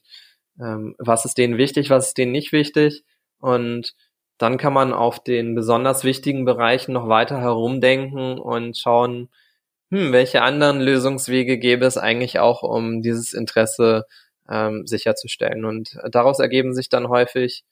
ähm, 0.60 0.96
was 1.00 1.26
ist 1.26 1.38
denen 1.38 1.58
wichtig, 1.58 1.90
was 1.90 2.10
ist 2.10 2.18
denen 2.18 2.32
nicht 2.32 2.52
wichtig. 2.52 3.04
Und 3.40 3.94
dann 4.38 4.58
kann 4.58 4.74
man 4.74 4.94
auf 4.94 5.24
den 5.24 5.56
besonders 5.56 6.04
wichtigen 6.04 6.46
Bereichen 6.46 6.94
noch 6.94 7.08
weiter 7.08 7.40
herumdenken 7.40 8.38
und 8.40 8.78
schauen, 8.78 9.30
hm, 9.92 10.12
welche 10.12 10.42
anderen 10.42 10.82
Lösungswege 10.82 11.58
gäbe 11.58 11.86
es 11.86 11.98
eigentlich 11.98 12.40
auch, 12.40 12.64
um 12.64 13.02
dieses 13.02 13.34
Interesse 13.34 14.06
ähm, 14.50 14.86
sicherzustellen. 14.86 15.66
Und 15.66 15.98
daraus 16.12 16.40
ergeben 16.40 16.74
sich 16.74 16.90
dann 16.90 17.10
häufig 17.10 17.64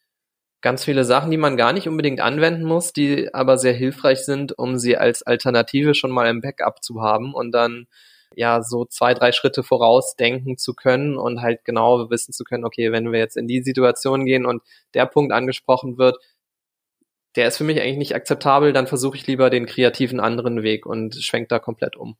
ganz 0.64 0.82
viele 0.82 1.04
Sachen, 1.04 1.30
die 1.30 1.36
man 1.36 1.58
gar 1.58 1.74
nicht 1.74 1.88
unbedingt 1.88 2.22
anwenden 2.22 2.64
muss, 2.64 2.94
die 2.94 3.32
aber 3.34 3.58
sehr 3.58 3.74
hilfreich 3.74 4.24
sind, 4.24 4.58
um 4.58 4.78
sie 4.78 4.96
als 4.96 5.22
Alternative 5.22 5.94
schon 5.94 6.10
mal 6.10 6.26
im 6.26 6.40
Backup 6.40 6.82
zu 6.82 7.02
haben 7.02 7.34
und 7.34 7.52
dann 7.52 7.86
ja 8.34 8.62
so 8.62 8.86
zwei, 8.86 9.12
drei 9.12 9.32
Schritte 9.32 9.62
vorausdenken 9.62 10.56
zu 10.56 10.72
können 10.72 11.18
und 11.18 11.42
halt 11.42 11.66
genau 11.66 12.08
wissen 12.08 12.32
zu 12.32 12.44
können, 12.44 12.64
okay, 12.64 12.92
wenn 12.92 13.12
wir 13.12 13.18
jetzt 13.18 13.36
in 13.36 13.46
die 13.46 13.62
Situation 13.62 14.24
gehen 14.24 14.46
und 14.46 14.62
der 14.94 15.04
Punkt 15.04 15.34
angesprochen 15.34 15.98
wird, 15.98 16.16
der 17.36 17.46
ist 17.46 17.58
für 17.58 17.64
mich 17.64 17.78
eigentlich 17.78 17.98
nicht 17.98 18.14
akzeptabel, 18.14 18.72
dann 18.72 18.86
versuche 18.86 19.18
ich 19.18 19.26
lieber 19.26 19.50
den 19.50 19.66
kreativen 19.66 20.18
anderen 20.18 20.62
Weg 20.62 20.86
und 20.86 21.14
schwenke 21.16 21.48
da 21.48 21.58
komplett 21.58 21.94
um. 21.94 22.16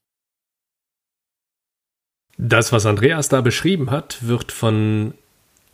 Das, 2.36 2.72
was 2.72 2.84
Andreas 2.84 3.30
da 3.30 3.40
beschrieben 3.40 3.90
hat, 3.90 4.28
wird 4.28 4.52
von 4.52 5.14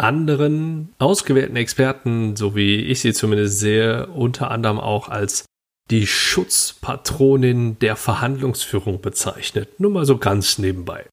anderen 0.00 0.94
ausgewählten 0.98 1.56
Experten, 1.56 2.36
so 2.36 2.56
wie 2.56 2.76
ich 2.76 3.00
sie 3.00 3.12
zumindest 3.12 3.60
sehe, 3.60 4.06
unter 4.08 4.50
anderem 4.50 4.80
auch 4.80 5.08
als 5.08 5.44
die 5.90 6.06
Schutzpatronin 6.06 7.78
der 7.80 7.96
Verhandlungsführung 7.96 9.00
bezeichnet. 9.00 9.80
Nur 9.80 9.90
mal 9.90 10.06
so 10.06 10.18
ganz 10.18 10.58
nebenbei. 10.58 11.06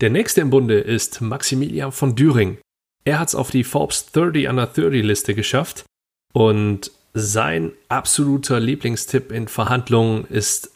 Der 0.00 0.10
nächste 0.10 0.40
im 0.40 0.50
Bunde 0.50 0.78
ist 0.78 1.20
Maximilian 1.20 1.92
von 1.92 2.14
Düring. 2.14 2.58
Er 3.04 3.18
hat 3.18 3.28
es 3.28 3.34
auf 3.34 3.50
die 3.50 3.64
Forbes 3.64 4.10
30 4.12 4.48
under 4.48 4.66
30 4.66 5.04
Liste 5.04 5.34
geschafft 5.34 5.84
und 6.32 6.90
sein 7.14 7.72
absoluter 7.88 8.60
Lieblingstipp 8.60 9.32
in 9.32 9.48
Verhandlungen 9.48 10.24
ist 10.26 10.70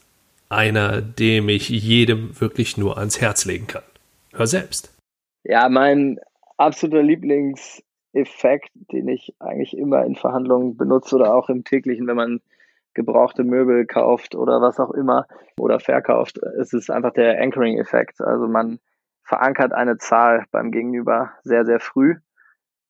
einer, 0.49 1.01
dem 1.01 1.49
ich 1.49 1.69
jedem 1.69 2.39
wirklich 2.41 2.77
nur 2.77 2.99
ans 2.99 3.21
Herz 3.21 3.45
legen 3.45 3.67
kann. 3.67 3.83
Hör 4.33 4.47
selbst. 4.47 4.93
Ja, 5.45 5.69
mein 5.69 6.19
absoluter 6.63 7.03
Lieblingseffekt, 7.03 8.71
den 8.75 9.09
ich 9.09 9.35
eigentlich 9.39 9.77
immer 9.77 10.05
in 10.05 10.17
Verhandlungen 10.17 10.77
benutze 10.77 11.17
oder 11.17 11.35
auch 11.35 11.49
im 11.49 11.65
täglichen, 11.65 12.07
wenn 12.07 12.17
man 12.17 12.41
gebrauchte 12.95 13.45
Möbel 13.45 13.87
kauft 13.87 14.35
oder 14.35 14.61
was 14.61 14.79
auch 14.79 14.91
immer 14.91 15.27
oder 15.59 15.81
verkauft, 15.81 16.39
ist 16.59 16.75
es 16.75 16.91
einfach 16.91 17.13
der 17.13 17.41
Anchoring-Effekt. 17.41 18.21
Also 18.21 18.47
man 18.49 18.81
verankert 19.25 19.73
eine 19.73 19.97
Zahl 19.97 20.45
beim 20.51 20.71
Gegenüber 20.71 21.33
sehr, 21.43 21.65
sehr 21.65 21.81
früh 21.81 22.17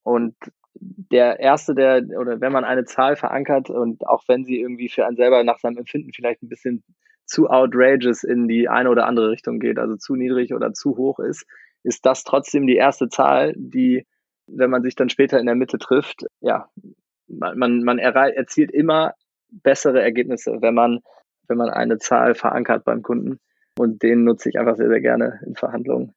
und 0.02 0.34
der 0.74 1.38
erste, 1.38 1.74
der, 1.74 2.02
oder 2.18 2.40
wenn 2.40 2.52
man 2.52 2.64
eine 2.64 2.84
Zahl 2.84 3.16
verankert 3.16 3.70
und 3.70 4.06
auch 4.06 4.24
wenn 4.26 4.44
sie 4.44 4.60
irgendwie 4.60 4.88
für 4.88 5.06
einen 5.06 5.16
selber 5.16 5.44
nach 5.44 5.58
seinem 5.58 5.78
Empfinden 5.78 6.12
vielleicht 6.12 6.42
ein 6.42 6.48
bisschen 6.48 6.82
zu 7.24 7.48
outrageous 7.48 8.24
in 8.24 8.48
die 8.48 8.68
eine 8.68 8.90
oder 8.90 9.06
andere 9.06 9.30
Richtung 9.30 9.60
geht, 9.60 9.78
also 9.78 9.96
zu 9.96 10.16
niedrig 10.16 10.52
oder 10.54 10.72
zu 10.72 10.96
hoch 10.96 11.18
ist, 11.18 11.46
ist 11.82 12.06
das 12.06 12.24
trotzdem 12.24 12.66
die 12.66 12.76
erste 12.76 13.08
Zahl, 13.08 13.54
die, 13.56 14.06
wenn 14.46 14.70
man 14.70 14.82
sich 14.82 14.94
dann 14.94 15.10
später 15.10 15.38
in 15.38 15.46
der 15.46 15.54
Mitte 15.54 15.78
trifft, 15.78 16.26
ja, 16.40 16.68
man, 17.28 17.58
man, 17.58 17.82
man 17.82 17.98
erzielt 17.98 18.70
immer 18.70 19.14
bessere 19.50 20.02
Ergebnisse, 20.02 20.58
wenn 20.60 20.74
man, 20.74 21.00
wenn 21.48 21.58
man 21.58 21.70
eine 21.70 21.98
Zahl 21.98 22.34
verankert 22.34 22.84
beim 22.84 23.02
Kunden. 23.02 23.38
Und 23.78 24.02
den 24.02 24.24
nutze 24.24 24.48
ich 24.48 24.58
einfach 24.58 24.76
sehr, 24.76 24.88
sehr 24.88 25.00
gerne 25.00 25.40
in 25.46 25.54
Verhandlungen. 25.54 26.14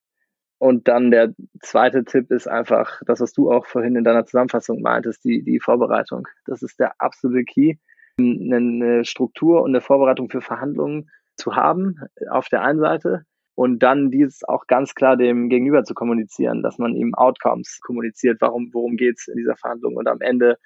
Und 0.58 0.88
dann 0.88 1.12
der 1.12 1.34
zweite 1.62 2.06
Tipp 2.06 2.32
ist 2.32 2.48
einfach 2.48 3.02
das, 3.06 3.20
was 3.20 3.34
du 3.34 3.52
auch 3.52 3.66
vorhin 3.66 3.96
in 3.96 4.04
deiner 4.04 4.26
Zusammenfassung 4.26 4.82
meintest, 4.82 5.24
die, 5.24 5.44
die 5.44 5.60
Vorbereitung. 5.60 6.28
Das 6.46 6.62
ist 6.62 6.80
der 6.80 6.94
absolute 7.00 7.44
Key, 7.44 7.76
eine 8.18 9.04
Struktur 9.04 9.62
und 9.62 9.72
eine 9.72 9.82
Vorbereitung 9.82 10.30
für 10.30 10.42
Verhandlungen 10.42 11.10
zu 11.36 11.56
haben 11.56 12.00
auf 12.30 12.48
der 12.48 12.62
einen 12.62 12.80
Seite 12.80 13.26
und 13.56 13.80
dann 13.80 14.12
dies 14.12 14.44
auch 14.44 14.68
ganz 14.68 14.96
klar 14.96 15.18
dem 15.18 15.50
Gegenüber 15.50 15.84
zu 15.84 15.94
kommunizieren, 15.94 16.62
dass 16.62 16.78
man 16.78 16.94
ihm 16.94 17.16
Outcomes 17.16 17.80
kommuniziert, 17.82 18.38
warum, 18.42 18.70
worum 18.74 18.98
geht's 18.98 19.28
in 19.28 19.38
dieser 19.38 19.56
Verhandlung 19.56 19.96
und 19.96 20.08
am 20.08 20.22
Ende 20.22 20.58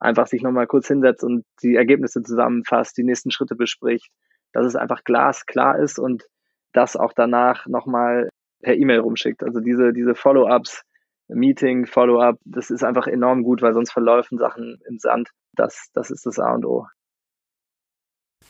einfach 0.00 0.26
sich 0.26 0.42
nochmal 0.42 0.66
kurz 0.66 0.88
hinsetzt 0.88 1.22
und 1.24 1.44
die 1.62 1.76
Ergebnisse 1.76 2.22
zusammenfasst, 2.22 2.96
die 2.96 3.04
nächsten 3.04 3.30
Schritte 3.30 3.54
bespricht, 3.54 4.10
dass 4.52 4.66
es 4.66 4.76
einfach 4.76 5.04
glasklar 5.04 5.78
ist 5.78 5.98
und 5.98 6.24
das 6.72 6.96
auch 6.96 7.12
danach 7.14 7.66
nochmal 7.66 8.28
per 8.62 8.76
E-Mail 8.76 9.00
rumschickt. 9.00 9.42
Also 9.42 9.60
diese, 9.60 9.92
diese 9.92 10.14
Follow-ups, 10.14 10.82
Meeting, 11.28 11.86
Follow-up, 11.86 12.38
das 12.44 12.70
ist 12.70 12.84
einfach 12.84 13.06
enorm 13.06 13.42
gut, 13.42 13.60
weil 13.60 13.74
sonst 13.74 13.92
verläufen 13.92 14.38
Sachen 14.38 14.78
im 14.88 14.98
Sand. 14.98 15.30
Das, 15.52 15.90
das 15.92 16.10
ist 16.10 16.24
das 16.24 16.38
A 16.38 16.54
und 16.54 16.64
O. 16.64 16.86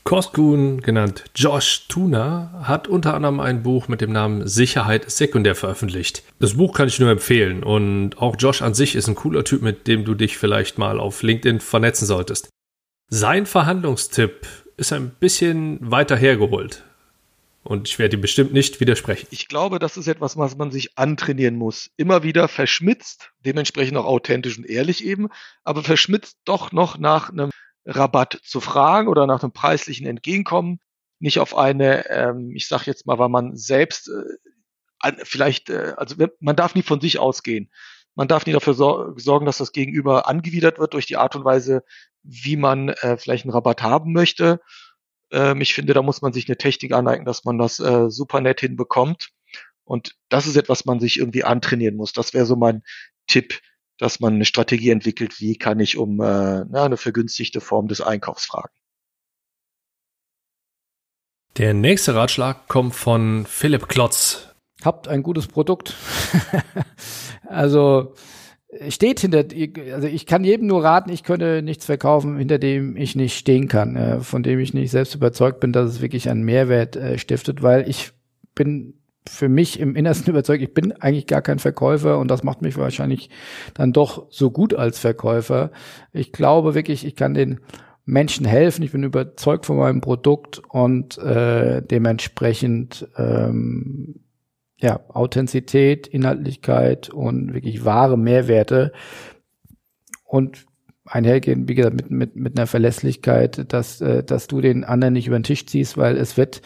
Koskun, 0.04 0.80
genannt 0.80 1.24
Josh 1.34 1.86
Tuna, 1.88 2.62
hat 2.62 2.88
unter 2.88 3.14
anderem 3.14 3.40
ein 3.40 3.62
Buch 3.62 3.88
mit 3.88 4.00
dem 4.00 4.12
Namen 4.12 4.48
Sicherheit 4.48 5.10
sekundär 5.10 5.54
veröffentlicht. 5.54 6.22
Das 6.38 6.54
Buch 6.54 6.74
kann 6.74 6.88
ich 6.88 6.98
nur 6.98 7.10
empfehlen 7.10 7.62
und 7.62 8.16
auch 8.18 8.36
Josh 8.38 8.62
an 8.62 8.74
sich 8.74 8.96
ist 8.96 9.08
ein 9.08 9.14
cooler 9.14 9.44
Typ, 9.44 9.62
mit 9.62 9.86
dem 9.86 10.04
du 10.04 10.14
dich 10.14 10.38
vielleicht 10.38 10.78
mal 10.78 10.98
auf 10.98 11.22
LinkedIn 11.22 11.60
vernetzen 11.60 12.06
solltest. 12.06 12.48
Sein 13.10 13.46
Verhandlungstipp 13.46 14.46
ist 14.76 14.92
ein 14.92 15.10
bisschen 15.10 15.78
weiter 15.90 16.16
hergeholt. 16.16 16.84
Und 17.64 17.86
ich 17.86 17.98
werde 17.98 18.16
ihm 18.16 18.22
bestimmt 18.22 18.54
nicht 18.54 18.80
widersprechen. 18.80 19.26
Ich 19.30 19.46
glaube, 19.46 19.78
das 19.78 19.98
ist 19.98 20.06
etwas, 20.06 20.38
was 20.38 20.56
man 20.56 20.70
sich 20.70 20.96
antrainieren 20.96 21.56
muss. 21.56 21.90
Immer 21.98 22.22
wieder 22.22 22.48
verschmitzt, 22.48 23.30
dementsprechend 23.44 23.98
auch 23.98 24.06
authentisch 24.06 24.56
und 24.56 24.64
ehrlich 24.64 25.04
eben, 25.04 25.28
aber 25.64 25.82
verschmitzt 25.82 26.38
doch 26.46 26.72
noch 26.72 26.96
nach 26.96 27.28
einem 27.28 27.50
Rabatt 27.86 28.40
zu 28.44 28.60
fragen 28.60 29.08
oder 29.08 29.26
nach 29.26 29.42
einem 29.42 29.52
preislichen 29.52 30.06
Entgegenkommen, 30.06 30.80
nicht 31.20 31.38
auf 31.38 31.56
eine, 31.56 32.08
ähm, 32.10 32.52
ich 32.54 32.68
sage 32.68 32.84
jetzt 32.86 33.06
mal, 33.06 33.18
weil 33.18 33.28
man 33.28 33.56
selbst 33.56 34.08
äh, 34.08 35.12
vielleicht, 35.24 35.70
äh, 35.70 35.94
also 35.96 36.16
man 36.40 36.56
darf 36.56 36.74
nie 36.74 36.82
von 36.82 37.00
sich 37.00 37.18
ausgehen. 37.18 37.70
Man 38.14 38.28
darf 38.28 38.46
nie 38.46 38.52
dafür 38.52 38.74
sor 38.74 39.14
sorgen, 39.16 39.46
dass 39.46 39.58
das 39.58 39.72
Gegenüber 39.72 40.26
angewidert 40.26 40.78
wird 40.78 40.94
durch 40.94 41.06
die 41.06 41.16
Art 41.16 41.36
und 41.36 41.44
Weise, 41.44 41.84
wie 42.22 42.56
man 42.56 42.88
äh, 42.88 43.16
vielleicht 43.16 43.44
einen 43.44 43.52
Rabatt 43.52 43.82
haben 43.82 44.12
möchte. 44.12 44.60
Ähm, 45.30 45.60
ich 45.60 45.74
finde, 45.74 45.94
da 45.94 46.02
muss 46.02 46.22
man 46.22 46.32
sich 46.32 46.48
eine 46.48 46.58
Technik 46.58 46.92
aneignen, 46.92 47.26
dass 47.26 47.44
man 47.44 47.58
das 47.58 47.78
äh, 47.78 48.10
super 48.10 48.40
nett 48.40 48.60
hinbekommt. 48.60 49.30
Und 49.84 50.16
das 50.28 50.46
ist 50.46 50.56
etwas, 50.56 50.84
man 50.84 51.00
sich 51.00 51.18
irgendwie 51.18 51.44
antrainieren 51.44 51.96
muss. 51.96 52.12
Das 52.12 52.34
wäre 52.34 52.44
so 52.44 52.56
mein 52.56 52.82
Tipp 53.26 53.60
dass 53.98 54.20
man 54.20 54.34
eine 54.34 54.44
Strategie 54.44 54.90
entwickelt, 54.90 55.40
wie 55.40 55.56
kann 55.56 55.80
ich 55.80 55.96
um 55.96 56.20
äh, 56.20 56.64
na, 56.68 56.84
eine 56.84 56.96
vergünstigte 56.96 57.60
Form 57.60 57.88
des 57.88 58.00
Einkaufs 58.00 58.46
fragen. 58.46 58.72
Der 61.56 61.74
nächste 61.74 62.14
Ratschlag 62.14 62.68
kommt 62.68 62.94
von 62.94 63.44
Philipp 63.46 63.88
Klotz. 63.88 64.54
Habt 64.84 65.08
ein 65.08 65.24
gutes 65.24 65.48
Produkt. 65.48 65.96
also 67.48 68.14
steht 68.88 69.20
hinter, 69.20 69.44
also 69.92 70.06
ich 70.06 70.26
kann 70.26 70.44
jedem 70.44 70.66
nur 70.66 70.84
raten, 70.84 71.10
ich 71.10 71.24
könnte 71.24 71.62
nichts 71.62 71.86
verkaufen, 71.86 72.36
hinter 72.36 72.58
dem 72.58 72.96
ich 72.96 73.16
nicht 73.16 73.36
stehen 73.36 73.66
kann, 73.66 73.96
äh, 73.96 74.20
von 74.20 74.42
dem 74.42 74.60
ich 74.60 74.74
nicht 74.74 74.90
selbst 74.90 75.14
überzeugt 75.14 75.58
bin, 75.60 75.72
dass 75.72 75.90
es 75.90 76.00
wirklich 76.00 76.28
einen 76.28 76.44
Mehrwert 76.44 76.94
äh, 76.94 77.18
stiftet, 77.18 77.62
weil 77.62 77.88
ich 77.88 78.12
bin 78.54 78.97
für 79.28 79.48
mich 79.48 79.80
im 79.80 79.96
Innersten 79.96 80.30
überzeugt, 80.30 80.62
ich 80.62 80.74
bin 80.74 80.92
eigentlich 80.92 81.26
gar 81.26 81.42
kein 81.42 81.58
Verkäufer 81.58 82.18
und 82.18 82.30
das 82.30 82.42
macht 82.42 82.62
mich 82.62 82.76
wahrscheinlich 82.76 83.30
dann 83.74 83.92
doch 83.92 84.26
so 84.30 84.50
gut 84.50 84.74
als 84.74 84.98
Verkäufer. 84.98 85.70
Ich 86.12 86.32
glaube 86.32 86.74
wirklich, 86.74 87.06
ich 87.06 87.16
kann 87.16 87.34
den 87.34 87.60
Menschen 88.04 88.46
helfen. 88.46 88.82
Ich 88.82 88.92
bin 88.92 89.02
überzeugt 89.02 89.66
von 89.66 89.76
meinem 89.76 90.00
Produkt 90.00 90.62
und 90.70 91.18
äh, 91.18 91.82
dementsprechend 91.82 93.06
ähm, 93.16 94.20
ja 94.80 95.00
Authentizität, 95.08 96.06
Inhaltlichkeit 96.06 97.10
und 97.10 97.52
wirklich 97.52 97.84
wahre 97.84 98.16
Mehrwerte 98.16 98.92
und 100.24 100.67
einhergehen, 101.08 101.68
wie 101.68 101.74
gesagt, 101.74 101.96
mit, 101.96 102.10
mit, 102.10 102.36
mit 102.36 102.58
einer 102.58 102.66
Verlässlichkeit, 102.66 103.72
dass, 103.72 104.00
äh, 104.00 104.22
dass 104.22 104.46
du 104.46 104.60
den 104.60 104.84
anderen 104.84 105.14
nicht 105.14 105.26
über 105.26 105.38
den 105.38 105.44
Tisch 105.44 105.66
ziehst, 105.66 105.96
weil 105.96 106.16
es 106.16 106.36
wird 106.36 106.62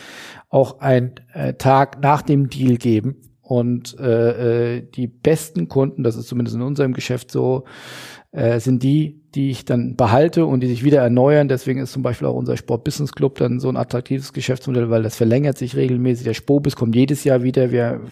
auch 0.49 0.81
ein 0.81 1.13
äh, 1.33 1.55
Tag 1.55 2.03
nach 2.03 2.23
dem 2.23 2.49
Deal 2.49 2.77
geben. 2.77 3.17
Und 3.41 3.99
äh, 3.99 4.77
äh, 4.77 4.83
die 4.83 5.09
besten 5.09 5.69
Kunden, 5.69 6.03
das 6.03 6.17
ist 6.17 6.29
zumindest 6.29 6.57
in 6.57 6.63
unserem 6.63 6.93
Geschäft 6.95 7.31
so, 7.31 7.65
äh, 8.31 8.61
sind 8.61 8.83
die, 8.83 9.22
die 9.35 9.51
ich 9.51 9.65
dann 9.65 9.97
behalte 9.97 10.45
und 10.45 10.61
die 10.61 10.67
sich 10.67 10.85
wieder 10.85 11.01
erneuern. 11.01 11.49
Deswegen 11.49 11.81
ist 11.81 11.93
zum 11.93 12.03
Beispiel 12.03 12.29
auch 12.29 12.35
unser 12.35 12.57
Sport 12.57 12.85
Business 12.85 13.13
Club 13.13 13.37
dann 13.37 13.61
so 13.61 13.69
ein 13.69 13.77
attraktives 13.77 14.33
Geschäftsmodell, 14.33 14.91
weil 14.91 15.03
das 15.03 15.17
verlängert 15.17 15.57
sich 15.57 15.75
regelmäßig. 15.75 16.25
Der 16.25 16.35
Spobis 16.35 16.77
kommt 16.77 16.95
jedes 16.95 17.25
Jahr 17.25 17.43
wieder. 17.43 17.71
Wir 17.73 18.03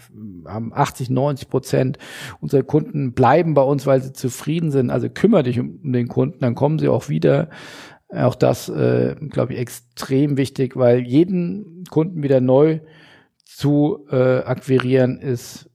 haben 0.46 0.72
80, 0.72 1.11
90 1.11 1.48
Prozent 1.48 1.98
unserer 2.40 2.62
Kunden 2.62 3.12
bleiben 3.12 3.54
bei 3.54 3.62
uns, 3.62 3.87
weil 3.87 4.02
sie 4.02 4.12
zufrieden 4.12 4.70
sind. 4.70 4.90
Also 4.90 5.09
kümmere 5.11 5.42
dich 5.42 5.61
um, 5.61 5.80
um 5.83 5.92
den 5.92 6.09
Kunden, 6.09 6.38
dann 6.40 6.54
kommen 6.54 6.78
sie 6.78 6.88
auch 6.88 7.09
wieder. 7.09 7.50
Auch 8.09 8.35
das, 8.35 8.68
äh, 8.68 9.14
glaube 9.28 9.52
ich, 9.52 9.61
extrem 9.61 10.37
wichtig, 10.37 10.76
weil 10.76 11.00
jeden 11.00 11.85
Kunden 11.90 12.22
wieder 12.22 12.40
neu 12.40 12.80
zu 13.44 14.06
äh, 14.11 14.38
akquirieren 14.38 15.20
ist 15.20 15.69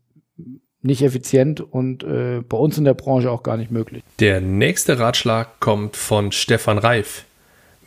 nicht 0.85 1.01
effizient 1.01 1.61
und 1.61 2.03
äh, 2.03 2.41
bei 2.41 2.57
uns 2.57 2.77
in 2.77 2.85
der 2.85 2.93
Branche 2.93 3.31
auch 3.31 3.43
gar 3.43 3.57
nicht 3.57 3.71
möglich. 3.71 4.03
Der 4.19 4.41
nächste 4.41 4.99
Ratschlag 4.99 5.59
kommt 5.59 5.95
von 5.95 6.31
Stefan 6.31 6.77
Reif. 6.77 7.25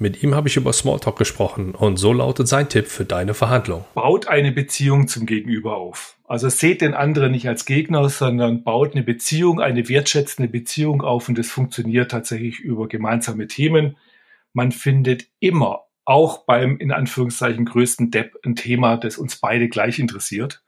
Mit 0.00 0.22
ihm 0.22 0.36
habe 0.36 0.46
ich 0.46 0.56
über 0.56 0.72
Smalltalk 0.72 1.16
gesprochen 1.16 1.74
und 1.74 1.96
so 1.96 2.12
lautet 2.12 2.46
sein 2.46 2.68
Tipp 2.68 2.86
für 2.86 3.04
deine 3.04 3.34
Verhandlung. 3.34 3.84
Baut 3.94 4.28
eine 4.28 4.52
Beziehung 4.52 5.08
zum 5.08 5.26
Gegenüber 5.26 5.76
auf. 5.76 6.16
Also 6.28 6.48
seht 6.48 6.82
den 6.82 6.94
anderen 6.94 7.32
nicht 7.32 7.48
als 7.48 7.64
Gegner, 7.64 8.08
sondern 8.08 8.62
baut 8.62 8.92
eine 8.94 9.02
Beziehung, 9.02 9.60
eine 9.60 9.88
wertschätzende 9.88 10.48
Beziehung 10.48 11.02
auf 11.02 11.28
und 11.28 11.36
das 11.36 11.48
funktioniert 11.48 12.12
tatsächlich 12.12 12.60
über 12.60 12.86
gemeinsame 12.86 13.48
Themen. 13.48 13.96
Man 14.52 14.70
findet 14.70 15.26
immer, 15.40 15.84
auch 16.04 16.44
beim 16.44 16.78
in 16.78 16.92
Anführungszeichen 16.92 17.64
größten 17.64 18.10
Depp, 18.10 18.38
ein 18.44 18.56
Thema, 18.56 18.96
das 18.96 19.18
uns 19.18 19.36
beide 19.36 19.68
gleich 19.68 19.98
interessiert. 19.98 20.62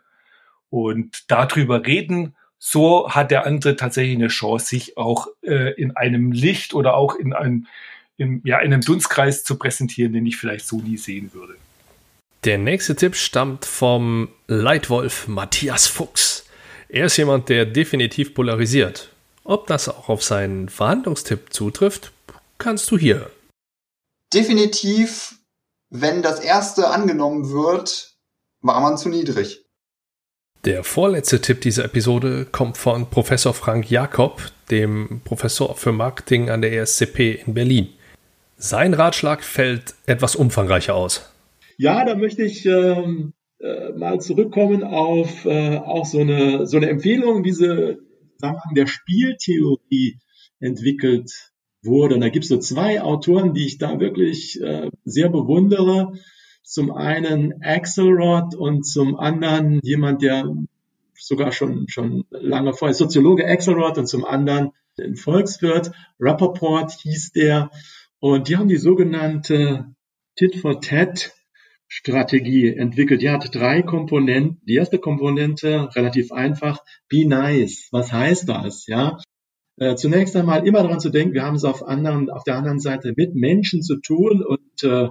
Und 0.71 1.25
darüber 1.29 1.85
reden, 1.85 2.35
so 2.59 3.11
hat 3.11 3.31
der 3.31 3.47
andere 3.47 3.77
tatsächlich 3.77 4.17
eine 4.17 4.29
Chance, 4.29 4.67
sich 4.67 4.97
auch 4.97 5.29
äh, 5.43 5.73
in 5.75 5.97
einem 5.97 6.33
Licht 6.33 6.75
oder 6.75 6.95
auch 6.95 7.15
in 7.17 7.33
einem 7.33 7.67
in, 8.17 8.43
ja, 8.45 8.59
in 8.59 8.73
einem 8.73 8.83
Dunstkreis 8.83 9.45
zu 9.45 9.57
präsentieren, 9.57 10.13
den 10.13 10.27
ich 10.27 10.37
vielleicht 10.37 10.67
so 10.67 10.77
nie 10.77 10.99
sehen 10.99 11.33
würde. 11.33 11.55
Der 12.45 12.59
nächste 12.59 12.95
Tipp 12.95 13.17
stammt 13.17 13.65
vom 13.65 14.29
Leitwolf 14.47 15.27
Matthias 15.27 15.87
Fuchs. 15.87 16.45
Er 16.89 17.07
ist 17.07 17.17
jemand, 17.17 17.49
der 17.49 17.67
definitiv 17.67 18.35
polarisiert. 18.35 19.11
Ob 19.45 19.67
das 19.67 19.89
auch 19.89 20.09
auf 20.09 20.23
seinen 20.23 20.69
Verhandlungstipp 20.69 21.53
zutrifft, 21.53 22.13
kannst 22.59 22.91
du 22.91 22.99
hier. 22.99 23.31
Definitiv, 24.33 25.37
wenn 25.89 26.23
das 26.23 26.41
erste 26.41 26.89
angenommen 26.89 27.51
wird, 27.51 28.15
war 28.61 28.81
man 28.81 28.99
zu 28.99 29.09
niedrig. 29.09 29.65
Der 30.67 30.85
vorletzte 30.85 31.41
Tipp 31.41 31.63
dieser 31.63 31.87
Episode 31.87 32.47
kommt 32.53 32.77
von 32.77 33.09
Professor 33.09 33.55
Frank 33.55 33.91
Jakob, 33.91 34.43
dem 34.71 35.23
Professor 35.25 35.75
für 35.75 35.91
Marketing 35.91 36.51
an 36.51 36.61
der 36.61 36.75
ESCP 36.75 37.41
in 37.47 37.55
Berlin. 37.55 37.89
Sein 38.59 38.93
Ratschlag 38.93 39.43
fällt 39.43 39.95
etwas 40.05 40.37
umfangreicher 40.37 40.95
aus. 40.95 41.33
Ja, 41.79 42.05
da 42.05 42.15
möchte 42.15 42.43
ich 42.43 42.67
ähm, 42.67 43.33
äh, 43.59 43.93
mal 43.93 44.21
zurückkommen 44.21 44.85
auf 44.85 45.47
äh, 45.47 45.79
auch 45.79 46.05
so 46.05 46.21
eine, 46.21 46.67
so 46.67 46.77
eine 46.77 46.91
Empfehlung, 46.91 47.43
wie 47.43 47.53
sie 47.53 47.97
Zusammenhang 48.39 48.75
der 48.75 48.87
Spieltheorie 48.87 50.19
entwickelt 50.59 51.31
wurde. 51.83 52.17
Und 52.17 52.21
da 52.21 52.29
gibt 52.29 52.45
es 52.45 52.51
so 52.51 52.59
zwei 52.59 53.01
Autoren, 53.01 53.55
die 53.55 53.65
ich 53.65 53.79
da 53.79 53.99
wirklich 53.99 54.61
äh, 54.61 54.91
sehr 55.05 55.31
bewundere. 55.31 56.13
Zum 56.63 56.93
einen 56.93 57.63
Axelrod 57.63 58.55
und 58.55 58.85
zum 58.85 59.19
anderen 59.19 59.81
jemand, 59.83 60.23
der 60.23 60.45
sogar 61.15 61.53
schon, 61.53 61.89
schon 61.89 62.25
lange 62.31 62.73
vorher 62.73 62.95
Soziologe 62.95 63.47
Axelrod 63.47 63.99
und 63.99 64.07
zum 64.07 64.25
anderen 64.25 64.71
ein 64.99 65.17
Volkswirt. 65.17 65.93
Rappaport 66.19 66.93
hieß 66.93 67.33
der. 67.33 67.71
Und 68.19 68.49
die 68.49 68.57
haben 68.57 68.69
die 68.69 68.77
sogenannte 68.77 69.95
Tit-for-Tat 70.37 71.33
Strategie 71.89 72.69
entwickelt. 72.69 73.21
Die 73.21 73.31
hat 73.31 73.53
drei 73.53 73.83
Komponenten. 73.83 74.61
Die 74.65 74.75
erste 74.75 74.99
Komponente, 74.99 75.89
relativ 75.97 76.31
einfach, 76.31 76.79
be 77.09 77.27
nice. 77.27 77.89
Was 77.91 78.13
heißt 78.13 78.49
das? 78.49 78.87
Ja, 78.87 79.19
äh, 79.77 79.97
zunächst 79.97 80.37
einmal 80.37 80.67
immer 80.67 80.83
daran 80.83 81.01
zu 81.01 81.11
denken, 81.11 81.35
wir 81.35 81.43
haben 81.43 81.57
es 81.57 81.65
auf, 81.65 81.83
anderen, 81.83 82.31
auf 82.31 82.45
der 82.45 82.57
anderen 82.57 82.79
Seite 82.79 83.13
mit 83.17 83.35
Menschen 83.35 83.83
zu 83.83 83.97
tun 83.97 84.45
und 84.45 84.85
äh, 84.85 85.09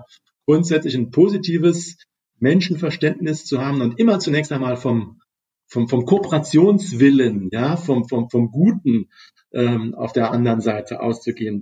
grundsätzlich 0.50 0.96
ein 0.96 1.12
positives 1.12 1.98
Menschenverständnis 2.40 3.46
zu 3.46 3.64
haben 3.64 3.82
und 3.82 4.00
immer 4.00 4.18
zunächst 4.18 4.52
einmal 4.52 4.78
vom, 4.78 5.22
vom, 5.68 5.88
vom 5.88 6.06
Kooperationswillen, 6.06 7.50
ja, 7.52 7.78
vom, 7.78 8.10
vom, 8.10 8.32
vom 8.32 8.50
Guten 8.50 9.10
ähm, 9.54 9.94
auf 9.94 10.12
der 10.12 10.32
anderen 10.32 10.60
Seite 10.60 11.02
auszugehen. 11.02 11.62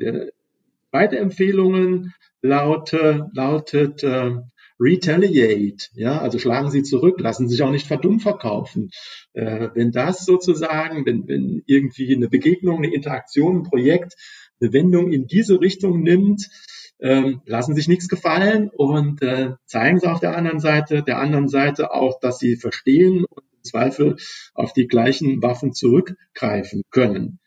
Zweite 0.91 1.17
Empfehlungen 1.17 2.13
laute, 2.41 3.29
lautet 3.33 4.03
äh, 4.03 4.37
retaliate, 4.79 5.87
ja, 5.95 6.21
also 6.21 6.39
schlagen 6.39 6.71
Sie 6.71 6.83
zurück, 6.83 7.19
lassen 7.19 7.49
sich 7.49 7.61
auch 7.63 7.71
nicht 7.71 7.87
verdumm 7.87 8.21
verkaufen. 8.21 8.91
Äh, 9.33 9.67
wenn 9.73 9.91
das 9.91 10.23
sozusagen, 10.23 11.05
wenn, 11.05 11.27
wenn 11.27 11.61
irgendwie 11.65 12.15
eine 12.15 12.29
Begegnung, 12.29 12.77
eine 12.77 12.93
Interaktion, 12.93 13.57
ein 13.57 13.63
Projekt 13.63 14.13
eine 14.61 14.71
Wendung 14.71 15.11
in 15.11 15.27
diese 15.27 15.59
Richtung 15.59 16.03
nimmt, 16.03 16.49
ähm, 16.99 17.41
lassen 17.45 17.75
sich 17.75 17.87
nichts 17.87 18.07
gefallen 18.07 18.69
und 18.69 19.21
äh, 19.21 19.53
zeigen 19.65 19.99
sie 19.99 20.09
auf 20.09 20.19
der 20.19 20.35
anderen 20.35 20.59
Seite, 20.59 21.03
der 21.03 21.19
anderen 21.19 21.47
Seite 21.47 21.93
auch, 21.93 22.19
dass 22.19 22.39
sie 22.39 22.55
verstehen 22.55 23.25
und 23.25 23.43
im 23.51 23.63
Zweifel 23.63 24.17
auf 24.53 24.73
die 24.73 24.87
gleichen 24.87 25.41
Waffen 25.41 25.73
zurückgreifen 25.73 26.83
können. 26.89 27.39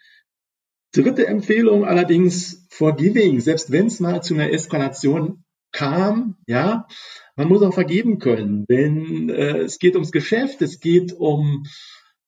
Dritte 0.92 1.26
Empfehlung 1.26 1.84
allerdings 1.84 2.66
forgiving, 2.70 3.40
selbst 3.40 3.70
wenn 3.70 3.86
es 3.86 4.00
mal 4.00 4.22
zu 4.22 4.34
einer 4.34 4.52
Eskalation 4.52 5.44
kam, 5.72 6.36
ja, 6.46 6.86
man 7.36 7.48
muss 7.48 7.62
auch 7.62 7.74
vergeben 7.74 8.18
können, 8.18 8.64
denn 8.68 9.30
äh, 9.30 9.58
es 9.58 9.78
geht 9.78 9.94
ums 9.94 10.12
Geschäft, 10.12 10.62
es 10.62 10.80
geht 10.80 11.12
um 11.12 11.64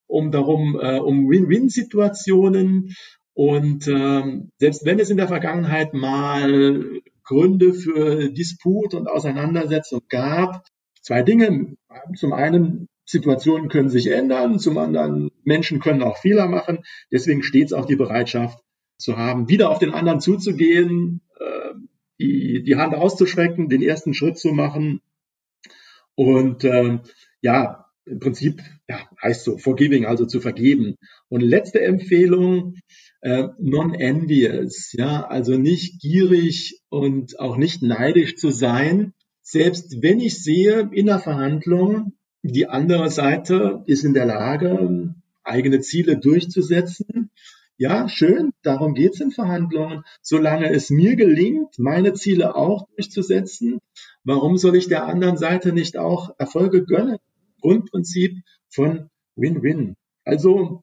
um 0.06 0.30
darum 0.30 0.78
äh, 0.80 0.98
um 0.98 1.28
Win-Win-Situationen 1.28 2.94
und 3.34 3.88
ähm, 3.88 4.50
selbst 4.58 4.84
wenn 4.84 5.00
es 5.00 5.10
in 5.10 5.16
der 5.16 5.28
Vergangenheit 5.28 5.94
mal 5.94 7.00
Gründe 7.24 7.74
für 7.74 8.30
Disput 8.30 8.94
und 8.94 9.08
Auseinandersetzung 9.08 10.02
gab, 10.08 10.66
zwei 11.00 11.22
Dinge. 11.22 11.76
Zum 12.16 12.32
einen 12.32 12.88
Situationen 13.04 13.68
können 13.68 13.88
sich 13.88 14.08
ändern, 14.08 14.58
zum 14.58 14.78
anderen 14.78 15.30
Menschen 15.44 15.80
können 15.80 16.02
auch 16.02 16.18
Fehler 16.18 16.48
machen. 16.48 16.84
Deswegen 17.10 17.42
stets 17.42 17.72
auch 17.72 17.86
die 17.86 17.96
Bereitschaft 17.96 18.58
zu 18.98 19.16
haben, 19.16 19.48
wieder 19.48 19.70
auf 19.70 19.78
den 19.78 19.92
anderen 19.92 20.20
zuzugehen, 20.20 21.20
äh, 21.38 21.74
die, 22.20 22.62
die 22.62 22.76
Hand 22.76 22.94
auszuschrecken, 22.94 23.68
den 23.68 23.82
ersten 23.82 24.14
Schritt 24.14 24.38
zu 24.38 24.52
machen. 24.52 25.00
Und 26.14 26.64
äh, 26.64 27.00
ja, 27.40 27.86
im 28.04 28.20
Prinzip 28.20 28.62
ja, 28.88 29.00
heißt 29.22 29.44
so, 29.44 29.58
forgiving, 29.58 30.06
also 30.06 30.26
zu 30.26 30.40
vergeben. 30.40 30.96
Und 31.28 31.40
letzte 31.40 31.80
Empfehlung, 31.80 32.76
äh, 33.22 33.48
non-envious, 33.58 34.92
ja, 34.92 35.24
also 35.24 35.56
nicht 35.56 36.00
gierig 36.00 36.80
und 36.88 37.38
auch 37.38 37.56
nicht 37.56 37.82
neidisch 37.82 38.36
zu 38.36 38.50
sein, 38.50 39.14
selbst 39.42 40.02
wenn 40.02 40.20
ich 40.20 40.42
sehe 40.42 40.90
in 40.92 41.06
der 41.06 41.20
Verhandlung, 41.20 42.14
die 42.42 42.66
andere 42.66 43.10
Seite 43.10 43.84
ist 43.86 44.04
in 44.04 44.14
der 44.14 44.26
Lage, 44.26 45.14
eigene 45.44 45.80
Ziele 45.80 46.18
durchzusetzen. 46.18 47.30
Ja, 47.76 48.08
schön, 48.08 48.52
darum 48.62 48.94
geht's 48.94 49.20
in 49.20 49.30
Verhandlungen. 49.30 50.02
Solange 50.20 50.70
es 50.70 50.90
mir 50.90 51.16
gelingt, 51.16 51.78
meine 51.78 52.14
Ziele 52.14 52.56
auch 52.56 52.86
durchzusetzen, 52.96 53.78
warum 54.24 54.56
soll 54.56 54.76
ich 54.76 54.88
der 54.88 55.06
anderen 55.06 55.36
Seite 55.36 55.72
nicht 55.72 55.96
auch 55.96 56.34
Erfolge 56.38 56.84
gönnen? 56.84 57.18
Grundprinzip 57.60 58.38
von 58.68 59.10
Win-Win. 59.36 59.94
Also 60.24 60.82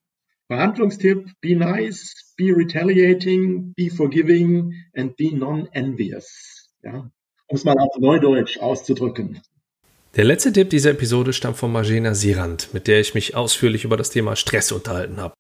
Verhandlungstipp, 0.49 1.29
be 1.41 1.55
nice, 1.55 2.33
be 2.35 2.51
retaliating, 2.51 3.71
be 3.77 3.89
forgiving 3.89 4.73
and 4.95 5.15
be 5.15 5.31
non-envious. 5.31 6.71
Ja, 6.81 7.12
um 7.47 7.55
es 7.55 7.63
mal 7.63 7.77
auf 7.77 7.95
Neudeutsch 7.99 8.57
auszudrücken. 8.59 9.41
Der 10.15 10.23
letzte 10.23 10.51
Tipp 10.51 10.71
dieser 10.71 10.91
Episode 10.91 11.33
stammt 11.33 11.57
von 11.57 11.71
Marjena 11.71 12.15
Sirand, 12.15 12.73
mit 12.73 12.88
der 12.88 12.99
ich 12.99 13.13
mich 13.13 13.35
ausführlich 13.35 13.83
über 13.83 13.95
das 13.95 14.09
Thema 14.09 14.35
Stress 14.35 14.71
unterhalten 14.71 15.17
habe. 15.17 15.35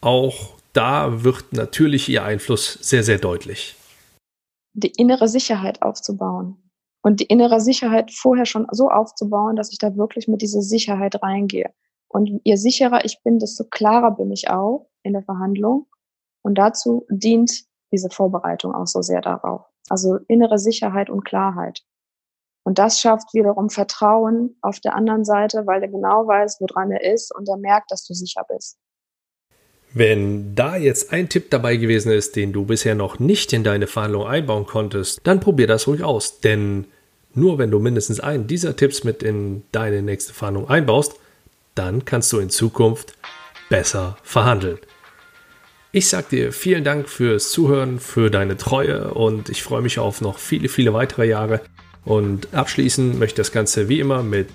Auch 0.00 0.56
da 0.72 1.22
wird 1.22 1.52
natürlich 1.52 2.08
ihr 2.08 2.24
Einfluss 2.24 2.78
sehr, 2.80 3.02
sehr 3.02 3.18
deutlich. 3.18 3.76
Die 4.72 4.92
innere 4.96 5.28
Sicherheit 5.28 5.82
aufzubauen. 5.82 6.56
Und 7.02 7.20
die 7.20 7.26
innere 7.26 7.60
Sicherheit 7.60 8.10
vorher 8.10 8.46
schon 8.46 8.66
so 8.70 8.88
aufzubauen, 8.88 9.56
dass 9.56 9.70
ich 9.70 9.78
da 9.78 9.96
wirklich 9.96 10.28
mit 10.28 10.40
dieser 10.40 10.62
Sicherheit 10.62 11.22
reingehe. 11.22 11.70
Und 12.12 12.40
je 12.44 12.56
sicherer 12.56 13.04
ich 13.04 13.22
bin, 13.22 13.38
desto 13.38 13.64
klarer 13.64 14.10
bin 14.10 14.32
ich 14.32 14.50
auch 14.50 14.88
in 15.04 15.12
der 15.12 15.22
Verhandlung. 15.22 15.86
Und 16.42 16.56
dazu 16.56 17.06
dient 17.08 17.64
diese 17.92 18.10
Vorbereitung 18.10 18.74
auch 18.74 18.86
so 18.86 19.00
sehr 19.00 19.20
darauf. 19.20 19.62
Also 19.88 20.16
innere 20.26 20.58
Sicherheit 20.58 21.08
und 21.08 21.24
Klarheit. 21.24 21.82
Und 22.64 22.78
das 22.78 23.00
schafft 23.00 23.32
wiederum 23.32 23.70
Vertrauen 23.70 24.56
auf 24.60 24.80
der 24.80 24.94
anderen 24.94 25.24
Seite, 25.24 25.66
weil 25.66 25.82
er 25.82 25.88
genau 25.88 26.26
weiß, 26.26 26.58
woran 26.60 26.90
er 26.90 27.12
ist 27.12 27.34
und 27.34 27.48
er 27.48 27.56
merkt, 27.56 27.90
dass 27.90 28.04
du 28.04 28.12
sicher 28.12 28.44
bist. 28.48 28.76
Wenn 29.92 30.54
da 30.54 30.76
jetzt 30.76 31.12
ein 31.12 31.28
Tipp 31.28 31.50
dabei 31.50 31.76
gewesen 31.76 32.12
ist, 32.12 32.36
den 32.36 32.52
du 32.52 32.64
bisher 32.64 32.94
noch 32.94 33.18
nicht 33.18 33.52
in 33.52 33.64
deine 33.64 33.86
Verhandlung 33.86 34.26
einbauen 34.26 34.66
konntest, 34.66 35.20
dann 35.24 35.40
probier 35.40 35.66
das 35.66 35.86
ruhig 35.86 36.02
aus. 36.02 36.40
Denn 36.40 36.86
nur 37.34 37.58
wenn 37.58 37.70
du 37.70 37.78
mindestens 37.78 38.20
einen 38.20 38.46
dieser 38.46 38.76
Tipps 38.76 39.04
mit 39.04 39.22
in 39.22 39.62
deine 39.72 40.02
nächste 40.02 40.32
Verhandlung 40.32 40.68
einbaust, 40.68 41.19
dann 41.80 42.04
kannst 42.04 42.30
du 42.32 42.38
in 42.40 42.50
Zukunft 42.50 43.14
besser 43.70 44.18
verhandeln. 44.22 44.78
Ich 45.92 46.08
sag 46.08 46.28
dir 46.28 46.52
vielen 46.52 46.84
Dank 46.84 47.08
fürs 47.08 47.50
Zuhören, 47.50 47.98
für 47.98 48.30
deine 48.30 48.58
Treue 48.58 49.14
und 49.14 49.48
ich 49.48 49.62
freue 49.62 49.80
mich 49.80 49.98
auf 49.98 50.20
noch 50.20 50.38
viele, 50.38 50.68
viele 50.68 50.92
weitere 50.92 51.26
Jahre. 51.26 51.62
Und 52.04 52.52
abschließen 52.52 53.18
möchte 53.18 53.40
das 53.40 53.50
Ganze 53.50 53.88
wie 53.88 53.98
immer 53.98 54.22
mit 54.22 54.50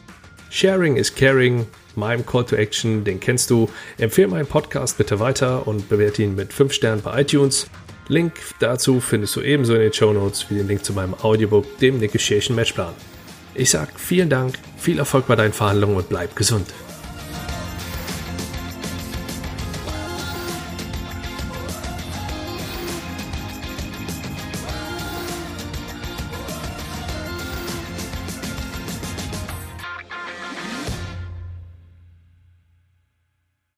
Sharing 0.51 0.97
is 0.97 1.13
Caring, 1.13 1.65
meinem 1.95 2.25
Call 2.27 2.45
to 2.45 2.55
Action, 2.55 3.03
den 3.03 3.19
kennst 3.19 3.49
du. 3.49 3.69
Empfehle 3.97 4.27
meinen 4.27 4.45
Podcast 4.47 4.99
bitte 4.99 5.19
weiter 5.19 5.67
und 5.67 5.89
bewerte 5.89 6.21
ihn 6.21 6.35
mit 6.35 6.53
5 6.53 6.71
Sternen 6.73 7.01
bei 7.01 7.21
iTunes. 7.21 7.67
Link 8.07 8.33
dazu 8.59 8.99
findest 8.99 9.35
du 9.35 9.41
ebenso 9.41 9.73
in 9.73 9.81
den 9.81 9.93
Show 9.93 10.13
Notes 10.13 10.45
wie 10.49 10.55
den 10.55 10.67
Link 10.67 10.85
zu 10.85 10.93
meinem 10.93 11.15
Audiobook, 11.15 11.79
dem 11.79 11.97
Negotiation 11.97 12.55
Matchplan. 12.55 12.93
Ich 13.55 13.71
sag 13.71 13.99
vielen 13.99 14.29
Dank, 14.29 14.59
viel 14.77 14.99
Erfolg 14.99 15.25
bei 15.25 15.35
deinen 15.35 15.53
Verhandlungen 15.53 15.97
und 15.97 16.07
bleib 16.07 16.35
gesund. 16.35 16.67